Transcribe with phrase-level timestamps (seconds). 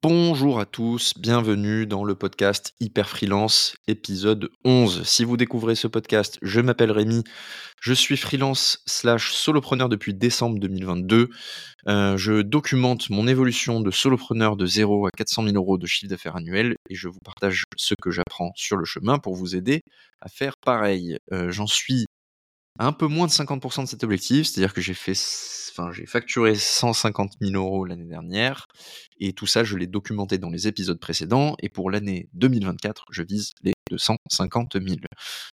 [0.00, 5.02] Bonjour à tous, bienvenue dans le podcast Hyper Freelance, épisode 11.
[5.02, 7.24] Si vous découvrez ce podcast, je m'appelle Rémi,
[7.80, 11.30] je suis freelance slash solopreneur depuis décembre 2022.
[11.88, 16.10] Euh, je documente mon évolution de solopreneur de 0 à 400 000 euros de chiffre
[16.10, 19.82] d'affaires annuel et je vous partage ce que j'apprends sur le chemin pour vous aider
[20.20, 21.18] à faire pareil.
[21.32, 22.06] Euh, j'en suis
[22.78, 24.94] un peu moins de 50% de cet objectif, c'est-à-dire que j'ai
[26.06, 28.66] facturé 150 000 euros l'année dernière,
[29.20, 33.22] et tout ça, je l'ai documenté dans les épisodes précédents, et pour l'année 2024, je
[33.22, 34.96] vise les 250 000.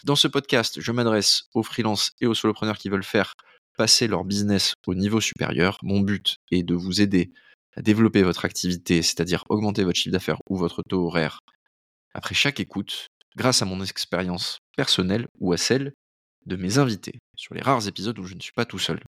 [0.03, 3.33] Dans ce podcast, je m'adresse aux freelances et aux solopreneurs qui veulent faire
[3.77, 5.77] passer leur business au niveau supérieur.
[5.81, 7.31] Mon but est de vous aider
[7.75, 11.39] à développer votre activité, c'est-à-dire augmenter votre chiffre d'affaires ou votre taux horaire
[12.13, 15.93] après chaque écoute, grâce à mon expérience personnelle ou à celle
[16.45, 18.99] de mes invités, sur les rares épisodes où je ne suis pas tout seul.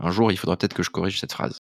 [0.00, 1.58] Un jour, il faudra peut-être que je corrige cette phrase.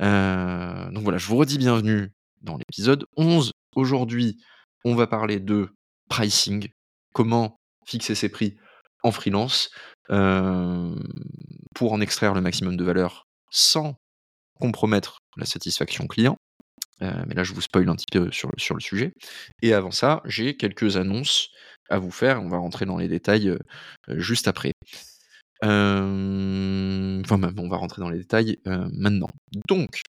[0.00, 2.10] Euh, donc voilà, je vous redis bienvenue
[2.40, 3.52] dans l'épisode 11.
[3.76, 4.38] Aujourd'hui,
[4.84, 5.68] on va parler de
[6.08, 6.68] pricing,
[7.12, 8.56] comment fixer ses prix
[9.02, 9.70] en freelance
[10.10, 10.94] euh,
[11.74, 13.96] pour en extraire le maximum de valeur sans
[14.60, 16.36] compromettre la satisfaction client.
[17.02, 19.12] Euh, mais là, je vous spoil un petit peu sur, sur le sujet.
[19.60, 21.50] Et avant ça, j'ai quelques annonces
[21.88, 22.42] à vous faire.
[22.42, 23.58] On va rentrer dans les détails euh,
[24.08, 24.72] euh, juste après.
[25.62, 26.10] enfin,
[27.56, 29.28] on va rentrer dans les détails maintenant.
[29.68, 30.02] Donc,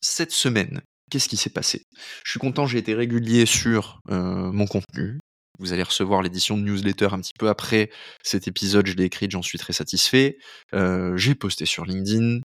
[0.00, 0.80] cette semaine,
[1.10, 1.82] qu'est-ce qui s'est passé?
[2.24, 5.18] Je suis content, j'ai été régulier sur mon contenu.
[5.58, 7.90] Vous allez recevoir l'édition de newsletter un petit peu après
[8.22, 8.86] cet épisode.
[8.86, 10.38] Je l'ai écrite, j'en suis très satisfait.
[10.72, 12.40] j'ai posté sur LinkedIn.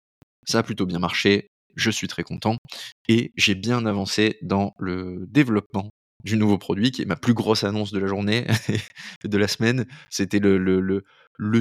[0.45, 2.57] Ça a plutôt bien marché je suis très content
[3.07, 5.89] et j'ai bien avancé dans le développement
[6.23, 8.45] du nouveau produit qui est ma plus grosse annonce de la journée
[9.23, 9.85] de la semaine.
[10.09, 11.03] C'était le,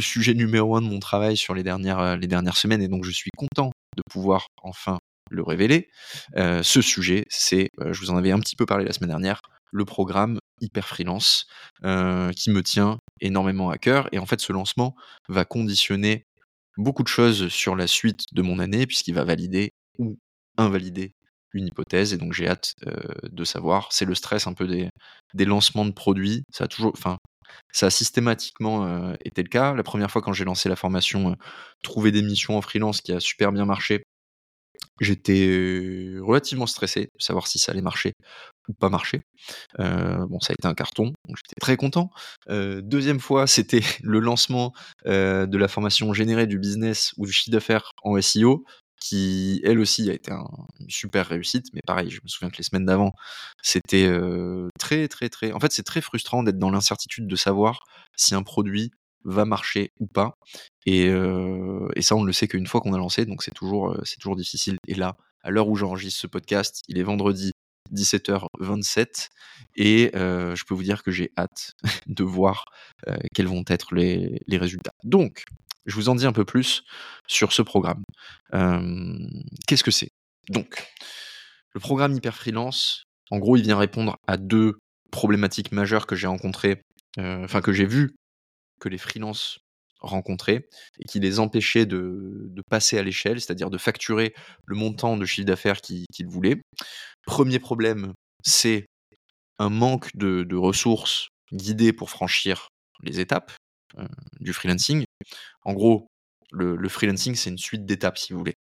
[0.00, 3.04] sujet numéro un de mon travail sur les dernières, euh, les dernières semaines et donc
[3.04, 4.98] je suis content de pouvoir enfin
[5.30, 5.88] le révéler.
[6.36, 9.10] Euh, ce sujet, c'est, euh, je vous en avais un petit peu parlé la semaine
[9.10, 9.40] dernière,
[9.70, 11.46] le programme Hyper Freelance
[11.80, 14.94] qui me tient énormément à cœur et en fait ce lancement
[15.28, 16.26] va conditionner
[16.76, 20.18] beaucoup de choses sur la suite de mon année puisqu'il va valider ou
[20.58, 21.14] invalider
[21.52, 22.74] une hypothèse et donc j'ai hâte
[23.22, 23.88] de savoir.
[23.92, 26.44] C'est le stress un peu des, lancements de produits.
[26.52, 27.18] Ça a toujours, enfin,
[27.72, 29.74] ça a systématiquement été le cas.
[29.74, 31.36] La première fois quand j'ai lancé la formation
[31.82, 34.02] Trouver des missions en freelance qui a super bien marché,
[35.00, 38.12] j'étais relativement stressé de savoir si ça allait marcher
[38.68, 39.22] ou pas marcher.
[39.78, 42.10] bon, ça a été un carton, donc j'étais très content.
[42.48, 44.72] deuxième fois, c'était le lancement
[45.04, 48.64] de la formation Générer du business ou du chiffre d'affaires en SEO
[49.02, 52.62] qui elle aussi a été une super réussite, mais pareil, je me souviens que les
[52.62, 53.14] semaines d'avant,
[53.62, 54.08] c'était
[54.78, 55.52] très très très...
[55.52, 57.80] En fait, c'est très frustrant d'être dans l'incertitude de savoir
[58.16, 58.92] si un produit
[59.24, 60.34] va marcher ou pas.
[60.86, 61.08] Et,
[62.00, 64.76] ça, on ne le sait qu'une fois qu'on a lancé, donc c'est toujours, toujours difficile.
[64.86, 67.52] Et là, à l'heure où j'enregistre ce podcast, il est vendredi
[67.92, 69.28] 17h27
[69.76, 71.72] et je peux vous dire que j'ai hâte
[72.06, 72.66] de voir
[73.34, 74.92] quels vont être les, les résultats.
[75.02, 75.44] Donc,
[75.86, 76.84] je vous en dis un peu plus
[77.26, 78.02] sur ce programme.
[78.50, 80.10] Qu'est-ce que c'est?
[80.48, 80.86] Donc,
[81.74, 84.78] le programme Hyper Freelance, en gros, il vient répondre à deux
[85.10, 86.82] problématiques majeures que j'ai rencontrées,
[87.18, 88.14] enfin que j'ai vues
[88.80, 89.58] que les freelances
[90.00, 94.34] rencontraient et qui les empêchaient de, passer à l'échelle, c'est-à-dire de facturer
[94.66, 96.60] le montant de chiffre d'affaires qu'ils voulaient.
[97.26, 98.12] Premier problème,
[98.44, 98.86] c'est
[99.58, 102.68] un manque de, de ressources guidées pour franchir
[103.02, 103.52] les étapes
[104.40, 105.04] du freelancing.
[105.64, 106.08] En gros,
[106.52, 108.56] le, freelancing, c'est une suite d'étapes, si vous voulez.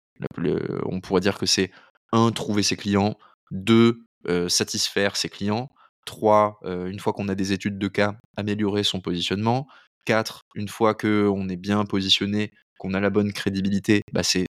[0.84, 1.70] on pourrait dire que c'est
[2.12, 3.16] un, trouver ses clients,
[3.50, 5.70] deux, euh, satisfaire ses clients,
[6.06, 9.66] trois, euh, une fois qu'on a des études de cas, améliorer son positionnement,
[10.04, 14.46] quatre, une fois qu'on est bien positionné, qu'on a la bonne crédibilité, bah, c'est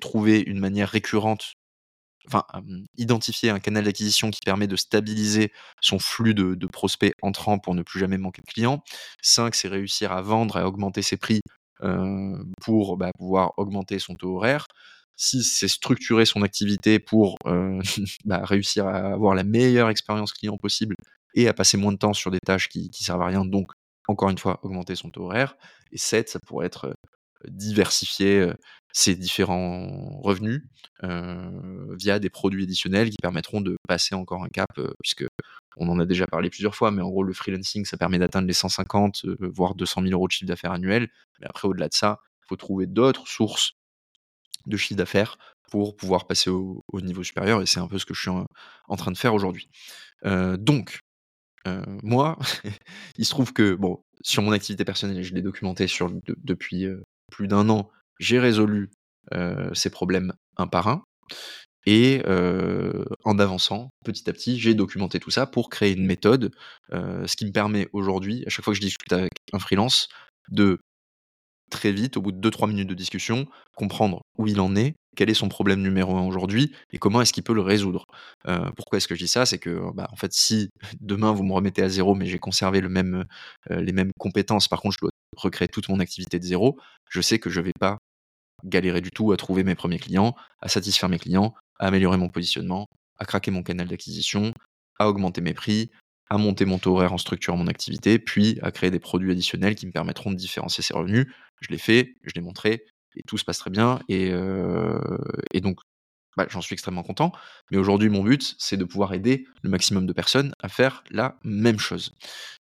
[0.00, 1.52] trouver une manière récurrente
[2.26, 2.44] enfin,
[2.96, 7.82] identifier un canal d'acquisition qui permet de stabiliser son flux de, prospects entrants pour ne
[7.82, 8.82] plus jamais manquer de clients.
[9.22, 11.40] 5, c'est réussir à vendre et à augmenter ses prix
[12.62, 14.66] pour bah, pouvoir augmenter son taux horaire.
[15.16, 17.36] 6, c'est structurer son activité pour
[18.24, 20.94] bah, réussir à avoir la meilleure expérience client possible
[21.34, 23.72] et à passer moins de temps sur des tâches qui, qui servent à rien, donc
[24.08, 25.56] encore une fois augmenter son taux horaire.
[25.92, 26.94] Et 7, ça pourrait être
[27.48, 28.52] diversifier
[28.94, 30.62] ces différents revenus
[31.02, 35.26] via des produits additionnels qui permettront de passer encore un cap, puisque
[35.76, 38.46] on en a déjà parlé plusieurs fois, mais en gros, le freelancing, ça permet d'atteindre
[38.46, 41.08] les 150, voire 200 000 euros de chiffre d'affaires annuel.
[41.40, 43.72] Mais après, au-delà de ça, il faut trouver d'autres sources
[44.66, 45.36] de chiffre d'affaires
[45.70, 48.96] pour pouvoir passer au, niveau supérieur, et c'est un peu ce que je suis en,
[48.96, 49.68] train de faire aujourd'hui.
[50.22, 51.00] donc,
[52.02, 52.38] moi,
[53.18, 55.86] il se trouve que, bon, sur mon activité personnelle, je l'ai documenté
[56.38, 56.86] depuis
[57.30, 58.90] plus d'un an, j'ai résolu
[59.72, 61.04] ces problèmes un par un.
[61.86, 62.22] Et
[63.24, 66.50] en avançant, petit à petit, j'ai documenté tout ça pour créer une méthode,
[66.90, 70.08] ce qui me permet aujourd'hui, à chaque fois que je discute avec un freelance,
[70.50, 70.78] de
[71.70, 75.30] très vite, au bout de 2-3 minutes de discussion, comprendre où il en est, quel
[75.30, 78.06] est son problème numéro un aujourd'hui et comment est-ce qu'il peut le résoudre.
[78.76, 79.46] pourquoi est-ce que je dis ça?
[79.46, 80.68] C'est que, bah, en fait, si
[81.00, 83.24] demain vous me remettez à zéro, mais j'ai conservé même,
[83.70, 86.78] les mêmes compétences, par contre, je dois recréer toute mon activité de zéro,
[87.10, 87.98] je sais que je ne vais pas
[88.64, 92.28] galérer du tout à trouver mes premiers clients, à satisfaire mes clients, à améliorer mon
[92.28, 92.86] positionnement,
[93.18, 94.52] à craquer mon canal d'acquisition,
[94.98, 95.90] à augmenter mes prix,
[96.30, 99.74] à monter mon taux horaire en structurant mon activité, puis à créer des produits additionnels
[99.74, 101.26] qui me permettront de différencier ces revenus.
[101.60, 102.84] Je l'ai fait, je l'ai montré,
[103.16, 104.00] et tout se passe très bien.
[104.08, 104.30] Et,
[105.60, 105.80] donc,
[106.36, 107.32] bah, j'en suis extrêmement content.
[107.70, 111.38] Mais aujourd'hui, mon but, c'est de pouvoir aider le maximum de personnes à faire la
[111.44, 112.14] même chose.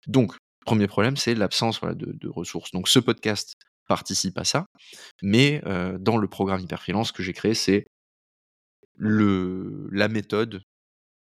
[0.08, 0.36] Donc,
[0.66, 2.72] premier problème, c'est l'absence de, ressources.
[2.72, 3.54] Donc, ce podcast
[3.88, 4.66] participe à ça.
[5.22, 5.62] Mais
[6.00, 7.86] dans le programme Hyper Freelance que j'ai créé, c'est
[9.00, 10.62] la méthode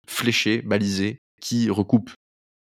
[0.08, 2.12] fléchée, balisée, qui recoupe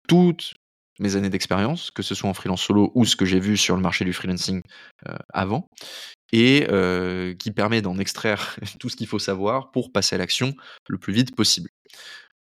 [0.07, 0.53] toutes
[0.99, 3.75] mes années d'expérience, que ce soit en freelance solo ou ce que j'ai vu sur
[3.75, 4.61] le marché du freelancing
[5.31, 5.67] avant,
[6.31, 6.67] et
[7.39, 10.55] qui permet d'en extraire tout ce qu'il faut savoir pour passer à l'action
[10.89, 11.69] le plus vite possible.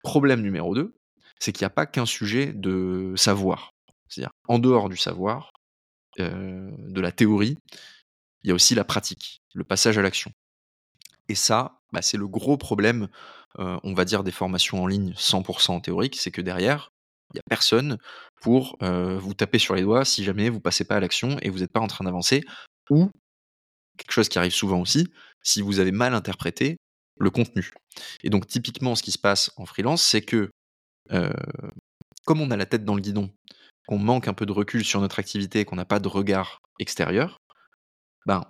[0.02, 0.94] Problème numéro 2,
[1.38, 3.72] c'est qu'il n'y a pas qu'un sujet de savoir.
[4.08, 5.52] C'est-à-dire, en dehors du savoir,
[6.18, 7.56] de la théorie,
[8.42, 10.32] il y a aussi la pratique, le passage à l'action.
[11.28, 13.08] Et ça, bah, c'est le gros problème,
[13.58, 16.90] on va dire, des formations en ligne 100% théoriques, c'est que derrière,
[17.32, 17.96] il n'y a personne
[18.40, 21.60] pour vous taper sur les doigts si jamais vous passez pas à l'action et vous
[21.60, 22.42] n'êtes pas en train d'avancer,
[22.90, 23.10] ou
[23.98, 25.08] quelque chose qui arrive souvent aussi,
[25.42, 26.76] si vous avez mal interprété
[27.18, 27.72] le contenu.
[28.22, 30.50] Et donc typiquement, ce qui se passe en freelance, c'est que
[32.24, 33.30] comme on a la tête dans le guidon,
[33.86, 37.36] qu'on manque un peu de recul sur notre activité, qu'on n'a pas de regard extérieur,
[38.26, 38.46] ben,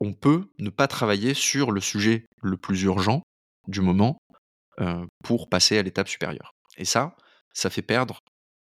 [0.00, 3.22] on peut ne pas travailler sur le sujet le plus urgent
[3.68, 4.18] du moment
[5.22, 6.52] pour passer à l'étape supérieure.
[6.76, 7.16] Et ça,
[7.54, 8.18] ça fait perdre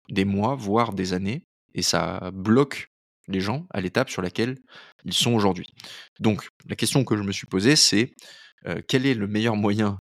[0.09, 1.43] des mois, voire des années,
[1.73, 2.87] et ça bloque
[3.27, 4.57] les gens à l'étape sur laquelle
[5.05, 5.67] ils sont aujourd'hui.
[6.19, 8.13] Donc, la question que je me suis posée, c'est
[8.87, 9.97] quel est le meilleur moyen,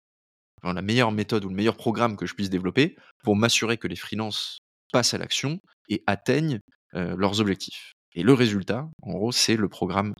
[0.63, 3.95] la meilleure méthode ou le meilleur programme que je puisse développer pour m'assurer que les
[3.95, 4.59] freelances
[4.91, 5.59] passent à l'action
[5.89, 6.59] et atteignent
[6.93, 7.93] leurs objectifs?
[8.15, 10.13] Et le résultat, en gros, c'est le programme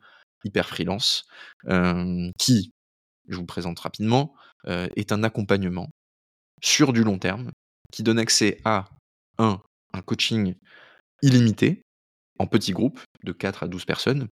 [0.45, 1.25] Hyper Freelance,
[2.37, 2.71] qui,
[3.29, 4.33] je vous présente rapidement,
[4.65, 5.89] est un accompagnement
[6.61, 7.51] sur du long terme
[7.91, 8.85] qui donne accès à
[9.37, 9.61] un,
[9.93, 10.55] un coaching
[11.21, 11.81] illimité
[12.39, 14.27] en petits groupes de 4 à 12 personnes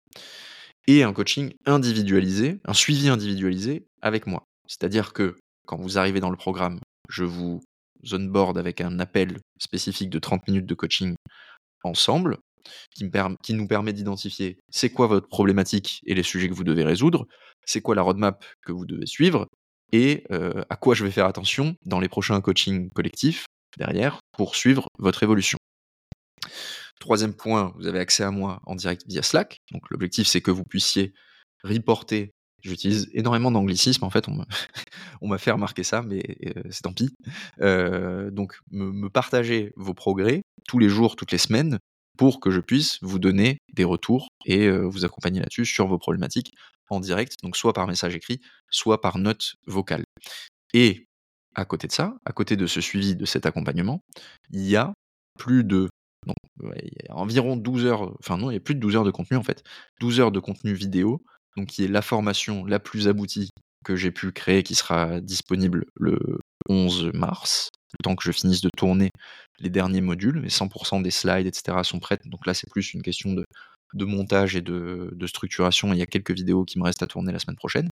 [0.88, 4.44] et un coaching individualisé, un suivi individualisé avec moi.
[4.68, 5.36] C'est-à-dire que
[5.68, 6.80] quand vous arrivez dans le programme,
[7.10, 7.62] je vous
[8.12, 11.16] onboard avec un appel spécifique de 30 minutes de coaching
[11.84, 12.38] ensemble
[12.96, 17.28] qui, nous permet d'identifier c'est quoi votre problématique et les sujets que vous devez résoudre,
[17.66, 19.48] c'est quoi la roadmap que vous devez suivre,
[19.92, 20.25] et
[20.69, 23.45] à quoi je vais faire attention dans les prochains coachings collectifs
[23.78, 25.57] derrière pour suivre votre évolution.
[27.00, 29.57] Troisième point, vous avez accès à moi en direct via Slack.
[29.72, 31.13] Donc l'objectif c'est que vous puissiez
[31.63, 32.31] reporter.
[32.62, 34.25] J'utilise énormément d'anglicisme en fait,
[35.22, 36.22] on m'a fait remarquer ça, mais
[36.69, 37.10] c'est tant pis.
[37.60, 41.80] donc me, partager vos progrès tous les jours, toutes les semaines,
[42.18, 46.52] pour que je puisse vous donner des retours et vous accompagner là-dessus sur vos problématiques
[46.90, 50.04] en direct, donc soit par message écrit, soit par note vocale.
[50.74, 51.06] Et
[51.56, 54.02] à côté de ça, à côté de ce suivi, de cet accompagnement,
[54.52, 54.94] il y a
[55.38, 55.88] plus de
[56.26, 59.04] il y a environ 12 heures, enfin non, il y a plus de 12 heures
[59.04, 59.64] de contenu en fait,
[60.02, 61.23] 12 heures de contenu vidéo,
[61.57, 63.49] donc qui est la formation la plus aboutie
[63.85, 66.19] que j'ai pu créer, qui sera disponible le
[66.68, 69.09] 11 mars, le temps que je finisse de tourner
[69.59, 71.78] les derniers modules, mais 100% des slides, etc.
[71.83, 73.45] sont prêtes, donc là c'est plus une question de,
[73.94, 75.94] de montage et de, structuration.
[75.94, 77.90] Il y a quelques vidéos qui me restent à tourner la semaine prochaine.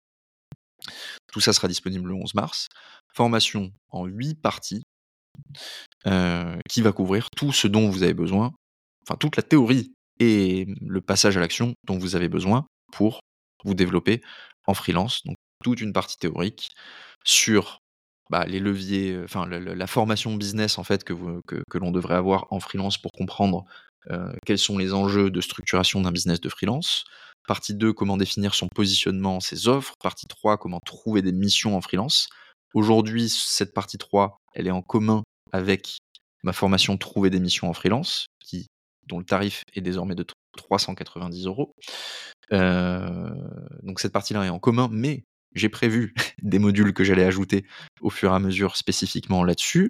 [1.32, 2.68] Tout ça sera disponible le 11 mars.
[3.14, 4.84] Formation en 8 parties
[6.08, 8.52] euh, qui va couvrir tout ce dont vous avez besoin,
[9.08, 13.20] enfin toute la théorie et le passage à l'action dont vous avez besoin pour
[13.64, 14.22] vous développer
[14.68, 15.22] en freelance.
[15.26, 16.70] Donc toute une partie théorique
[17.24, 17.80] sur
[18.30, 21.14] bah, les leviers, enfin la, formation business en fait que,
[21.48, 23.66] que, que l'on devrait avoir en freelance pour comprendre
[24.12, 27.06] euh, quels sont les enjeux de structuration d'un business de freelance.
[27.48, 29.94] Partie 2, comment définir son positionnement, ses offres.
[30.02, 32.28] Partie 3, comment trouver des missions en freelance.
[32.74, 35.24] Aujourd'hui, cette partie 3, elle est en commun
[35.56, 35.98] avec
[36.44, 38.28] ma formation Trouver des missions en freelance,
[39.08, 40.26] dont le tarif est désormais de
[40.58, 41.74] 390 euros.
[42.52, 43.30] Euh,
[43.84, 47.66] donc cette partie-là est en commun, mais j'ai prévu des modules que j'allais ajouter
[48.02, 49.90] au fur et à mesure spécifiquement là-dessus,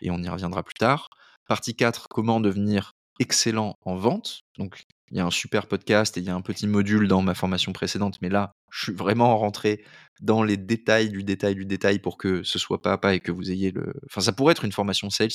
[0.00, 1.08] et on y reviendra plus tard.
[1.46, 4.40] Partie 4, comment devenir excellent en vente.
[4.58, 7.22] Donc, il y a un super podcast et il y a un petit module dans
[7.22, 9.84] ma formation précédente, mais là, je suis vraiment rentré
[10.20, 13.20] dans les détails du détail du détail pour que ce soit pas à pas et
[13.20, 13.92] que vous ayez le.
[14.06, 15.30] Enfin, ça pourrait être une formation sales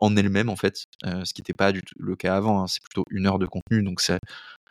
[0.00, 2.62] en elle-même en fait, euh, ce qui n'était pas du tout le cas avant.
[2.62, 2.66] hein.
[2.66, 4.18] C'est plutôt une heure de contenu, donc ça,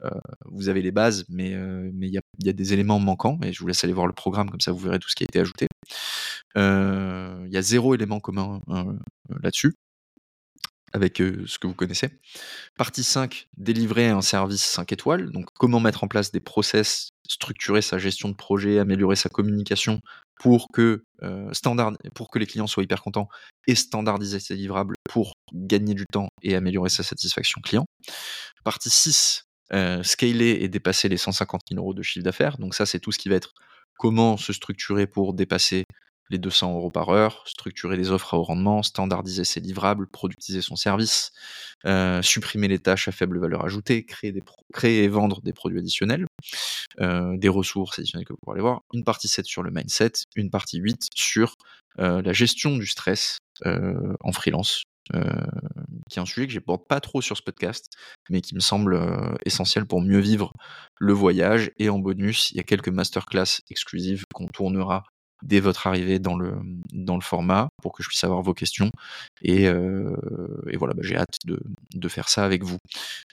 [0.06, 0.10] euh,
[0.46, 3.40] vous avez les bases, mais euh, mais il y a, y a des éléments manquants.
[3.44, 5.24] Et je vous laisse aller voir le programme comme ça, vous verrez tout ce qui
[5.24, 5.68] a été ajouté.
[6.56, 8.94] Il y a zéro élément commun euh,
[9.42, 9.74] là-dessus
[10.94, 12.10] avec ce que vous connaissez.
[12.78, 15.32] Partie 5, délivrer un service 5 étoiles.
[15.32, 20.02] Donc, comment mettre en place des process, structurer sa gestion de projet, améliorer sa communication
[20.40, 21.04] pour que,
[21.52, 23.28] standard, pour que les clients soient hyper contents
[23.68, 27.86] et standardiser ses livrables pour gagner du temps et améliorer sa satisfaction client.
[28.64, 32.58] Partie 6, euh, scaler et dépasser les 150 000 euros de chiffre d'affaires.
[32.58, 33.54] Donc, ça, c'est tout ce qui va être
[33.98, 35.84] comment se structurer pour dépasser
[36.30, 40.62] les 200 euros par heure, structurer les offres à haut rendement, standardiser ses livrables, productiser
[40.62, 41.32] son service,
[41.86, 44.34] euh, supprimer les tâches à faible valeur ajoutée, créer,
[45.04, 46.26] et vendre des produits additionnels,
[47.02, 50.14] euh, des ressources additionnelles que vous pourrez aller voir, une partie 7 sur le mindset,
[50.36, 51.56] une partie 8 sur
[52.00, 54.84] euh, la gestion du stress en freelance,
[56.10, 57.94] qui est un sujet que j'aborde pas trop sur ce podcast,
[58.30, 59.00] mais qui me semble
[59.46, 60.52] essentiel pour mieux vivre
[60.98, 61.72] le voyage.
[61.78, 65.06] Et en bonus, il y a quelques masterclass exclusives qu'on tournera
[65.44, 66.56] dès votre arrivée dans le,
[66.92, 68.90] dans le format pour que je puisse avoir vos questions.
[69.42, 70.16] Et, euh,
[70.70, 71.62] et voilà, bah, j'ai hâte de,
[71.94, 72.78] de faire ça avec vous.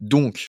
[0.00, 0.46] Donc,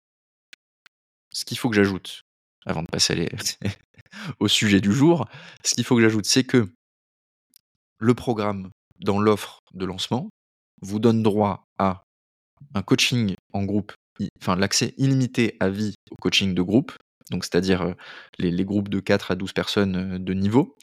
[1.32, 2.22] ce qu'il faut que j'ajoute,
[2.66, 3.28] avant de passer
[4.40, 5.26] au sujet du jour,
[5.64, 6.68] ce qu'il faut que j'ajoute, c'est que
[7.98, 8.70] le programme
[9.00, 10.28] dans l'offre de lancement
[10.82, 12.02] vous donne droit à
[12.74, 13.92] un coaching en groupe,
[14.40, 16.92] enfin l'accès illimité à vie au coaching de groupe,
[17.30, 17.94] donc c'est-à-dire euh,
[18.38, 20.76] les, les groupes de 4 à 12 personnes euh, de niveau.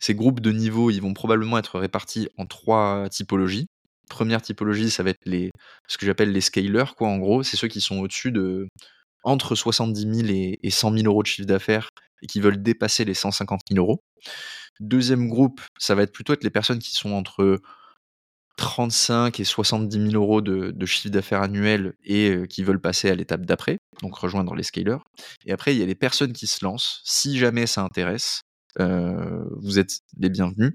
[0.00, 3.66] Ces groupes de niveau, ils vont probablement être répartis en trois typologies.
[4.08, 5.50] Première typologie, ça va être les,
[5.88, 8.68] ce que j'appelle les scalers, quoi, en gros, c'est ceux qui sont au-dessus de
[9.22, 11.88] entre 70 000 et, et 100 000 euros de chiffre d'affaires
[12.22, 14.02] et qui veulent dépasser les 150 000 euros.
[14.80, 17.60] Deuxième groupe, ça va être plutôt être les personnes qui sont entre
[18.56, 23.10] 35 et 70 000 euros de, de chiffre d'affaires annuel et euh, qui veulent passer
[23.10, 25.02] à l'étape d'après, donc rejoindre les scalers.
[25.44, 27.00] Et après, il y a les personnes qui se lancent.
[27.04, 28.42] Si jamais ça intéresse,
[28.80, 30.72] euh, vous êtes les bienvenus.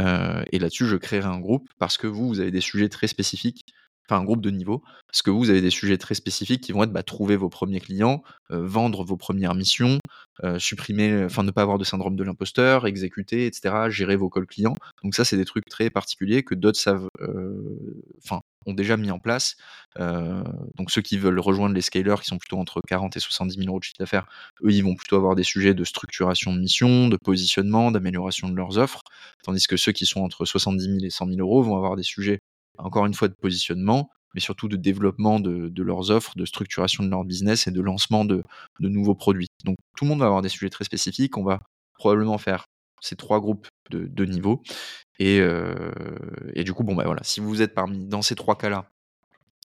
[0.00, 3.06] Euh, et là-dessus, je créerai un groupe parce que vous, vous avez des sujets très
[3.06, 3.66] spécifiques,
[4.08, 6.82] enfin un groupe de niveau, parce que vous avez des sujets très spécifiques qui vont
[6.84, 9.98] être bah, trouver vos premiers clients, euh, vendre vos premières missions,
[10.44, 14.46] euh, supprimer, enfin ne pas avoir de syndrome de l'imposteur, exécuter, etc., gérer vos calls
[14.46, 14.76] clients.
[15.02, 19.10] Donc ça, c'est des trucs très particuliers que d'autres savent, euh, enfin ont déjà mis
[19.12, 19.56] en place.
[20.76, 23.68] Donc ceux qui veulent rejoindre les scalers, qui sont plutôt entre 40 et 70 000
[23.68, 24.26] euros de chiffre d'affaires,
[24.64, 28.56] eux, ils vont plutôt avoir des sujets de structuration de mission, de positionnement, d'amélioration de
[28.56, 29.02] leurs offres,
[29.44, 32.02] tandis que ceux qui sont entre 70 000 et 100 000 euros vont avoir des
[32.02, 32.40] sujets,
[32.78, 37.10] encore une fois, de positionnement, mais surtout de développement de, leurs offres, de structuration de
[37.10, 38.44] leur business et de lancement de,
[38.80, 39.48] nouveaux produits.
[39.64, 41.36] Donc tout le monde va avoir des sujets très spécifiques.
[41.36, 41.60] On va
[41.94, 42.66] probablement faire
[43.00, 44.62] ces trois groupes de, de niveaux.
[45.18, 45.90] Et, euh,
[46.56, 48.90] du coup, bon, bah voilà, si vous êtes parmi dans ces trois cas-là,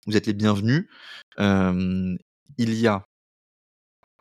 [0.07, 0.87] vous êtes les bienvenus.
[2.57, 3.03] Il y a,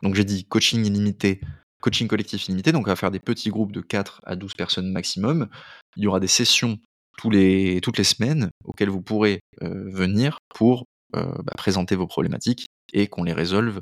[0.03, 1.41] donc j'ai dit coaching illimité,
[1.81, 4.91] coaching collectif illimité, donc on va faire des petits groupes de 4 à 12 personnes
[4.91, 5.49] maximum.
[5.95, 6.79] Il y aura des sessions
[7.21, 10.85] toutes les semaines auxquelles vous pourrez euh, venir pour
[11.15, 13.81] euh, bah, présenter vos problématiques et qu'on les résolve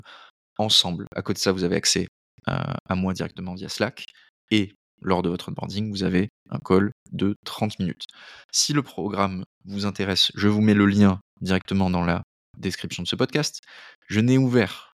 [0.57, 1.05] ensemble.
[1.15, 2.07] À côté de ça, vous avez accès
[2.45, 4.05] à, à moi directement via Slack
[4.51, 8.05] et lors de votre onboarding, vous avez un call de 30 minutes.
[8.51, 12.23] Si le programme vous intéresse, je vous mets le lien directement dans la
[12.57, 13.61] description de ce podcast.
[14.07, 14.93] Je n'ai ouvert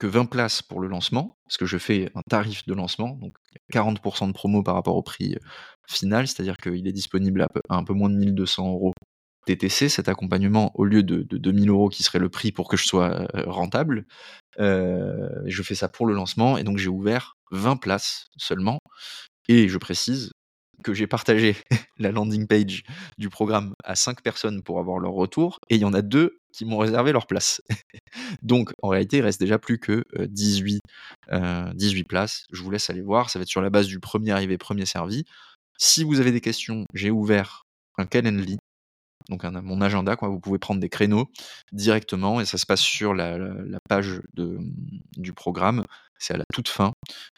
[0.00, 3.36] que 20 places pour le lancement, parce que je fais un tarif de lancement, donc
[3.72, 5.36] 40% de promo par rapport au prix
[5.92, 8.92] final, c'est-à-dire qu'il est disponible à, un peu moins de 1200 euros
[9.46, 12.76] TTC, cet accompagnement, au lieu de, de 2000 euros qui serait le prix pour que
[12.76, 14.06] je sois euh, rentable.
[14.60, 18.78] Euh, je fais ça pour le lancement, et donc j'ai ouvert 20 places seulement.
[19.48, 20.30] Et je précise
[20.84, 21.56] que j'ai partagé
[21.98, 22.82] la landing page
[23.18, 26.38] du programme à 5 personnes pour avoir leur retour, et il y en a deux
[26.52, 27.62] qui m'ont réservé leur place.
[28.42, 30.80] Donc en réalité, il reste déjà plus que euh, 18,
[31.32, 32.44] euh, 18 places.
[32.52, 34.86] Je vous laisse aller voir, ça va être sur la base du premier arrivé, premier
[34.86, 35.24] servi.
[35.78, 37.64] Si vous avez des questions, j'ai ouvert
[37.98, 38.58] un Calendly,
[39.28, 41.30] donc mon agenda, vous pouvez prendre des créneaux
[41.72, 43.38] directement et ça se passe sur la,
[43.88, 44.58] page de,
[45.16, 45.84] du programme.
[46.18, 46.92] C'est à la toute fin.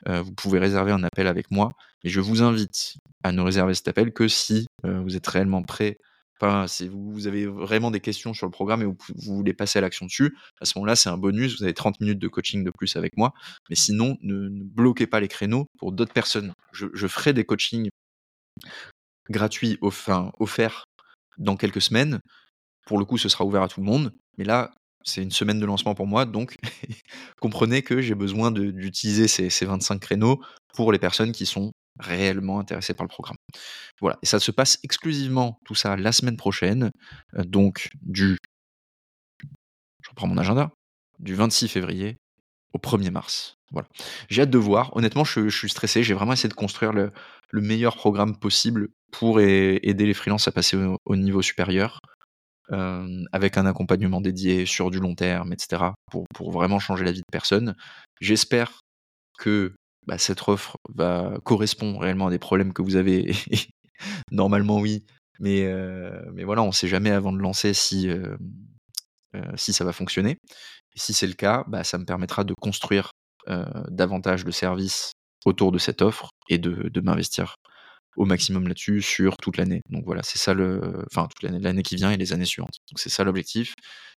[0.09, 1.71] Euh, vous pouvez réserver un appel avec moi,
[2.03, 5.63] mais je vous invite à ne réserver cet appel que si euh, vous êtes réellement
[5.63, 5.97] prêt.
[6.41, 9.83] Enfin, si vous, avez vraiment des questions sur le programme et vous, voulez passer à
[9.83, 11.59] l'action dessus, à ce moment-là, c'est un bonus.
[11.59, 13.33] Vous avez 30 minutes de coaching de plus avec moi.
[13.71, 16.53] Mais sinon, ne, bloquez pas les créneaux pour d'autres personnes.
[16.73, 17.89] Je ferai des coachings
[19.31, 20.85] gratuits, off- enfin, offerts
[21.39, 22.21] dans quelques semaines.
[22.87, 24.13] Pour le coup, ce sera ouvert à tout le monde.
[24.39, 24.73] Mais là,
[25.05, 26.57] c'est une semaine de lancement pour moi, donc
[27.41, 30.43] comprenez que j'ai besoin d'utiliser ces, ces 25 créneaux
[30.75, 33.37] pour les personnes qui sont réellement intéressées par le programme.
[34.01, 36.91] Voilà, et ça se passe exclusivement, tout ça, la semaine prochaine,
[37.37, 38.37] euh, donc du...
[40.03, 40.71] Je mon agenda,
[41.19, 42.17] du 26 février
[42.75, 43.57] au 1er mars.
[43.71, 43.89] Voilà.
[44.29, 44.95] J'ai hâte de voir.
[44.97, 46.03] Honnêtement, je, suis stressé.
[46.03, 47.13] J'ai vraiment essayé de construire le,
[47.53, 52.01] meilleur programme possible pour aider les freelances à passer au, niveau supérieur,
[52.73, 57.21] euh, avec un accompagnement dédié sur du long terme, etc., pour, vraiment changer la vie
[57.21, 57.77] de personne.
[58.21, 58.81] J'espère
[59.39, 59.73] que
[60.07, 63.33] bah, cette offre va correspond réellement à des problèmes que vous avez.
[64.33, 65.05] Normalement, oui.
[65.39, 66.11] Mais, euh,
[66.45, 68.37] voilà, on ne sait jamais avant de lancer si, euh,
[69.57, 70.39] si ça va fonctionner.
[70.97, 73.11] Si c'est le cas, bah, ça me permettra de construire
[73.91, 75.13] davantage de services
[75.45, 77.57] autour de cette offre et de, de m'investir
[78.17, 79.83] au maximum là-dessus sur toute l'année.
[79.91, 81.05] Donc voilà, c'est ça le.
[81.11, 82.77] Enfin, toute l'année, l'année qui vient et les années suivantes.
[82.91, 83.75] Donc c'est ça l'objectif.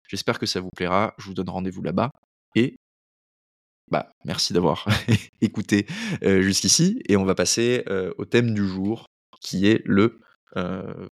[0.08, 1.14] J'espère que ça vous plaira.
[1.18, 2.10] Je vous donne rendez-vous là-bas.
[2.54, 2.76] Et
[3.90, 4.86] bah, merci d'avoir
[5.40, 5.86] écouté
[6.22, 7.02] jusqu'ici.
[7.08, 7.84] Et on va passer
[8.18, 9.06] au thème du jour
[9.40, 10.20] qui est le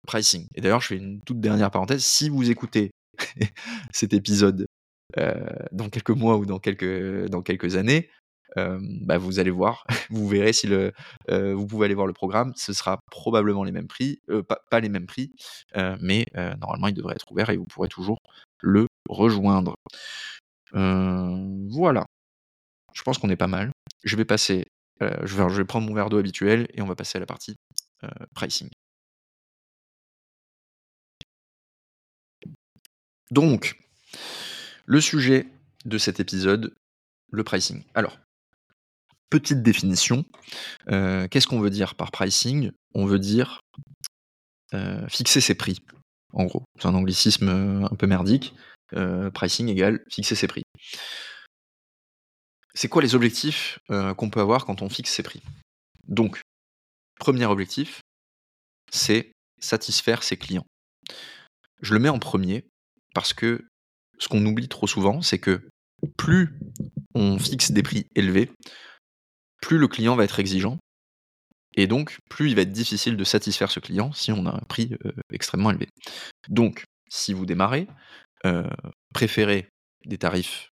[0.08, 0.46] pricing.
[0.56, 2.03] Et d'ailleurs, je fais une toute dernière parenthèse.
[2.03, 2.91] Si vous écoutez
[3.91, 4.65] cet épisode
[5.72, 8.10] dans quelques mois ou dans quelques, dans quelques années,
[8.56, 10.91] bah, vous allez voir, vous verrez si le,
[11.30, 14.22] vous pouvez aller voir le programme, ce sera probablement les mêmes prix,
[14.70, 15.32] pas, les mêmes prix,
[16.00, 16.25] mais
[16.60, 18.18] normalement il devrait être ouvert et vous pourrez toujours
[18.60, 19.75] le rejoindre.
[20.74, 22.06] voilà,
[22.94, 23.72] je pense qu'on est pas mal.
[24.03, 24.65] Je vais passer,
[25.00, 27.25] je vais, je, vais, prendre mon verre d'eau habituel et on va passer à la
[27.25, 27.56] partie
[28.34, 28.70] pricing.
[33.32, 33.81] Donc,
[34.86, 35.48] le sujet
[35.86, 36.74] de cet épisode,
[37.32, 37.84] le pricing.
[37.96, 38.20] Alors,
[39.32, 40.26] petite définition.
[40.90, 42.72] Euh, qu'est-ce qu'on veut dire par pricing?
[42.94, 43.62] On veut dire
[44.74, 45.80] euh, fixer ses prix,
[46.34, 46.64] en gros.
[46.80, 48.54] C'est un anglicisme euh, un peu merdique.
[49.34, 50.64] pricing égale fixer ses prix.
[52.74, 53.80] C'est quoi les objectifs
[54.18, 55.42] qu'on peut avoir quand on fixe ses prix?
[56.08, 56.42] Donc,
[57.20, 58.02] premier objectif,
[58.92, 60.66] c'est satisfaire ses clients.
[61.82, 62.66] Je le mets en premier
[63.14, 63.66] parce que
[64.22, 65.68] ce qu'on oublie trop souvent, c'est que
[66.16, 66.60] plus
[67.16, 68.51] on fixe des prix élevés,
[69.62, 70.77] plus le client va être exigeant,
[71.75, 74.64] et donc plus il va être difficile de satisfaire ce client si on a un
[74.70, 75.88] prix euh, extrêmement élevé.
[76.50, 77.88] Donc, si vous démarrez,
[78.46, 78.70] euh,
[79.14, 79.70] préférez
[80.05, 80.70] des tarifs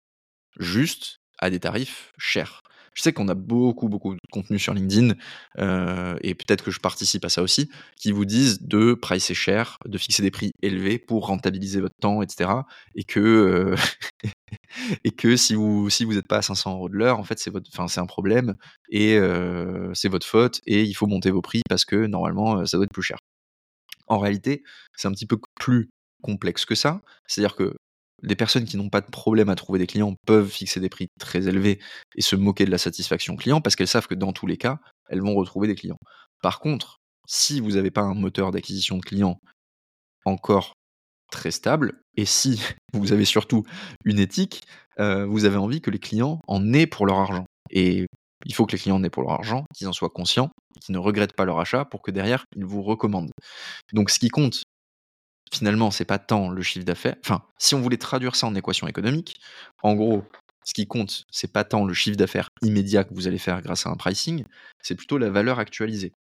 [0.60, 2.62] justes à des tarifs chers.
[2.94, 5.16] Je sais qu'on a beaucoup, beaucoup de contenu sur LinkedIn,
[5.60, 9.78] euh, et peut-être que je participe à ça aussi, qui vous disent de pricer cher,
[9.86, 12.52] de fixer des prix élevés pour rentabiliser votre temps, etc.
[12.96, 13.76] Et que, euh,
[15.04, 17.40] et que si vous si vous n'êtes pas à 500 euros de l'heure, en fait,
[17.40, 17.52] c'est
[17.88, 18.56] c'est un problème
[18.90, 22.78] et euh, c'est votre faute et il faut monter vos prix parce que normalement, ça
[22.78, 23.18] doit être plus cher.
[24.08, 24.64] En réalité,
[24.96, 25.90] c'est un petit peu plus
[26.22, 27.02] complexe que ça.
[27.28, 27.76] C'est-à-dire que
[28.24, 31.08] des personnes qui n'ont pas de problème à trouver des clients peuvent fixer des prix
[31.20, 31.80] très élevés
[32.16, 34.80] et se moquer de la satisfaction client parce qu'elles savent que dans tous les cas,
[35.10, 36.00] elles vont retrouver des clients.
[36.42, 39.40] Par contre, si vous n'avez pas un moteur d'acquisition de clients
[40.26, 40.74] encore
[41.32, 42.62] très stable, et si
[42.94, 43.64] vous avez surtout
[44.04, 44.64] une éthique,
[45.00, 47.46] euh, vous avez envie que les clients en aient pour leur argent.
[47.70, 48.08] Et
[48.46, 50.50] il faut que les clients en aient pour leur argent, qu'ils en soient conscients,
[50.82, 53.32] qu'ils ne regrettent pas leur achat pour que derrière, ils vous recommandent.
[53.94, 54.64] Donc ce qui compte,
[55.54, 57.16] finalement, c'est pas tant le chiffre d'affaires.
[57.24, 59.40] Enfin, si on voulait traduire ça en équation économique,
[59.84, 60.24] en gros,
[60.64, 63.88] ce qui compte, c'est pas tant le chiffre d'affaires immédiat que vous allez faire grâce
[63.88, 64.46] à un pricing,
[64.82, 66.14] c'est plutôt la valeur actualisée.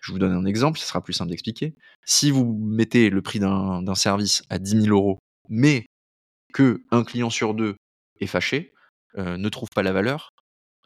[0.00, 1.74] Je vous donne un exemple, ce sera plus simple d'expliquer.
[2.06, 5.84] Si vous mettez le prix d'un service à 10 000 euros, mais
[6.54, 7.76] que un client sur deux
[8.20, 8.72] est fâché,
[9.18, 10.30] euh, ne trouve pas la valeur,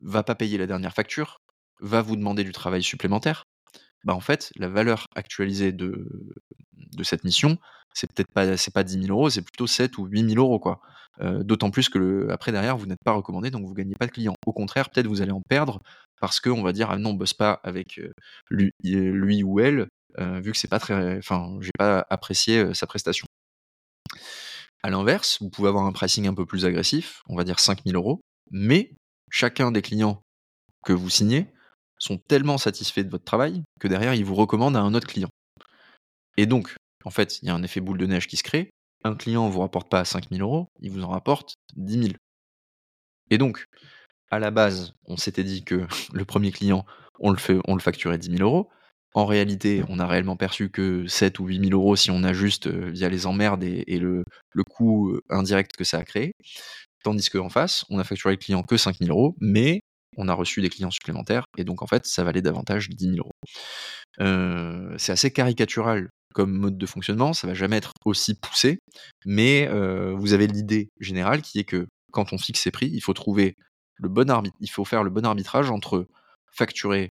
[0.02, 1.38] va pas payer la dernière facture,
[1.80, 3.44] va vous demander du travail supplémentaire,
[4.04, 6.06] bah en fait, la valeur actualisée de,
[6.96, 7.58] de cette mission,
[7.94, 10.80] c'est peut-être pas, pas 10 000 euros, c'est plutôt 7 ou 8 000 euros, quoi.
[11.20, 14.10] D'autant plus que le, après, derrière, vous n'êtes pas recommandé, donc vous gagnez pas de
[14.10, 14.34] clients.
[14.46, 15.80] Au contraire, peut-être vous allez en perdre
[16.20, 18.00] parce qu'on va dire, ah non, on bosse pas avec
[18.50, 19.86] lui, lui ou elle,
[20.18, 23.26] vu que c'est pas très, enfin, j'ai pas apprécié sa prestation.
[24.82, 27.84] À l'inverse, vous pouvez avoir un pricing un peu plus agressif, on va dire 5
[27.86, 28.90] 000 euros, mais
[29.30, 30.20] chacun des clients
[30.84, 31.53] que vous signez
[32.04, 35.30] sont tellement satisfaits de votre travail que derrière, ils vous recommandent à un autre client.
[36.36, 38.70] Et donc, en fait, il y a un effet boule de neige qui se crée.
[39.04, 42.12] Un client ne vous rapporte pas 5000 euros, il vous en rapporte 10 000.
[43.30, 43.64] Et donc,
[44.30, 46.84] à la base, on s'était dit que le premier client,
[47.20, 48.68] on le, fait, on le facturait 10 000 euros.
[49.14, 52.66] En réalité, on a réellement perçu que 7 ou 8 000 euros si on ajuste
[52.66, 56.32] euh, via les emmerdes et, le, le, coût euh, indirect que ça a créé.
[57.04, 59.82] Tandis qu'en face, on a facturé le client que 5 000 euros, mais
[60.16, 63.16] on a reçu des clients supplémentaires, et donc en fait, ça valait davantage 10 000
[63.18, 63.32] euros.
[64.20, 68.80] Euh, c'est assez caricatural comme mode de fonctionnement, ça va jamais être aussi poussé,
[69.24, 69.68] mais
[70.16, 75.04] vous avez l'idée générale qui est que quand on fixe ses prix, il faut faire
[75.04, 76.06] le bon arbitrage entre
[76.52, 77.10] facturer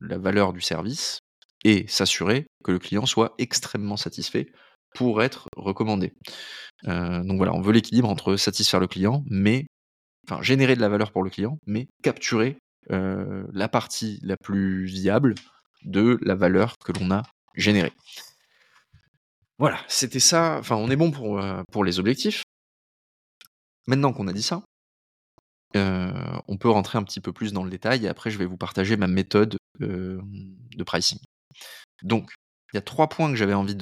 [0.00, 1.18] la valeur du service
[1.64, 4.46] et s'assurer que le client soit extrêmement satisfait
[4.94, 6.14] pour être recommandé.
[6.84, 9.66] donc voilà, on veut l'équilibre entre satisfaire le client, mais
[10.28, 12.58] enfin générer de la valeur pour le client, mais capturer
[12.88, 15.34] la partie la plus viable
[15.84, 17.22] de la valeur que l'on a
[17.54, 17.92] générée.
[19.58, 20.58] Voilà, c'était ça.
[20.58, 22.42] Enfin, on est bon pour, pour les objectifs.
[23.86, 24.62] Maintenant qu'on a dit ça,
[25.74, 28.56] on peut rentrer un petit peu plus dans le détail et après je vais vous
[28.56, 31.18] partager ma méthode de pricing.
[32.02, 32.30] Donc,
[32.72, 33.76] il y a trois points que j'avais envie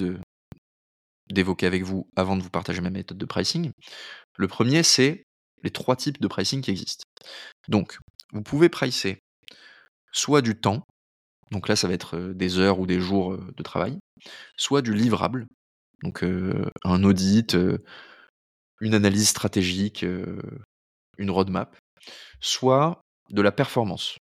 [1.30, 3.70] d'évoquer avec vous avant de vous partager ma méthode de pricing.
[4.36, 5.24] Le premier, c'est
[5.62, 7.04] les trois types de pricing qui existent.
[7.68, 7.98] Donc,
[8.32, 9.18] vous pouvez pricer
[10.12, 10.84] soit du temps,
[11.50, 13.98] donc là ça va être des heures ou des jours de travail,
[14.56, 15.46] soit du livrable,
[16.02, 17.56] donc un audit,
[18.80, 21.76] une analyse stratégique, une roadmap,
[22.40, 24.18] soit de la performance.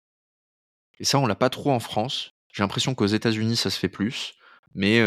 [0.99, 2.29] Et ça, on l'a pas trop en France.
[2.53, 4.33] J'ai l'impression qu'aux États-Unis, ça se fait plus.
[4.75, 5.01] Mais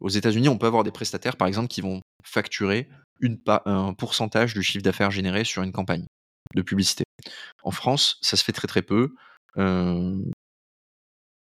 [0.00, 2.88] aux États-Unis, on peut avoir des prestataires, par exemple, qui vont facturer
[3.46, 6.06] un pourcentage du chiffre d'affaires généré sur une campagne
[6.54, 7.04] de publicité.
[7.62, 9.14] En France, ça se fait très très peu.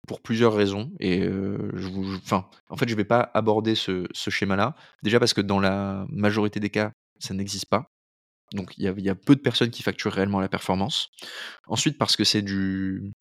[0.08, 0.92] pour plusieurs raisons.
[1.00, 4.76] Et je vous, enfin, en fait, je ne vais pas aborder ce, schéma-là.
[5.04, 7.88] Déjà parce que dans la majorité des cas, ça n'existe pas.
[8.54, 11.10] Donc il y, a peu de personnes qui facturent réellement la performance.
[11.68, 13.12] Ensuite, parce que c'est du,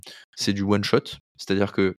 [0.47, 1.03] du one shot,
[1.37, 1.95] c'est-à-dire que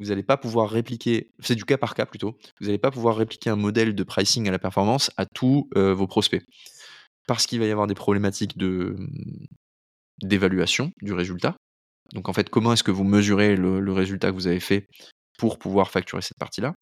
[0.00, 3.16] vous n'allez pas pouvoir répliquer, c'est du cas par cas plutôt, vous n'allez pas pouvoir
[3.16, 6.42] répliquer un modèle de pricing à la performance à tous vos prospects.
[7.26, 8.96] Parce qu'il va y avoir des problématiques de,
[10.22, 11.56] d'évaluation du résultat.
[12.12, 14.86] Donc en fait, comment est-ce que vous mesurez le, résultat que vous avez fait
[15.38, 16.74] pour pouvoir facturer cette partie-là?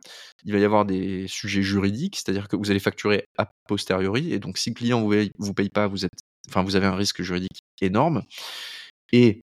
[0.44, 4.38] Il va y avoir des sujets juridiques, c'est-à-dire que vous allez facturer a posteriori, et
[4.38, 6.12] donc si le client vous, vous paye pas, vous êtes,
[6.48, 8.22] enfin vous avez un risque juridique énorme.
[9.12, 9.40] Et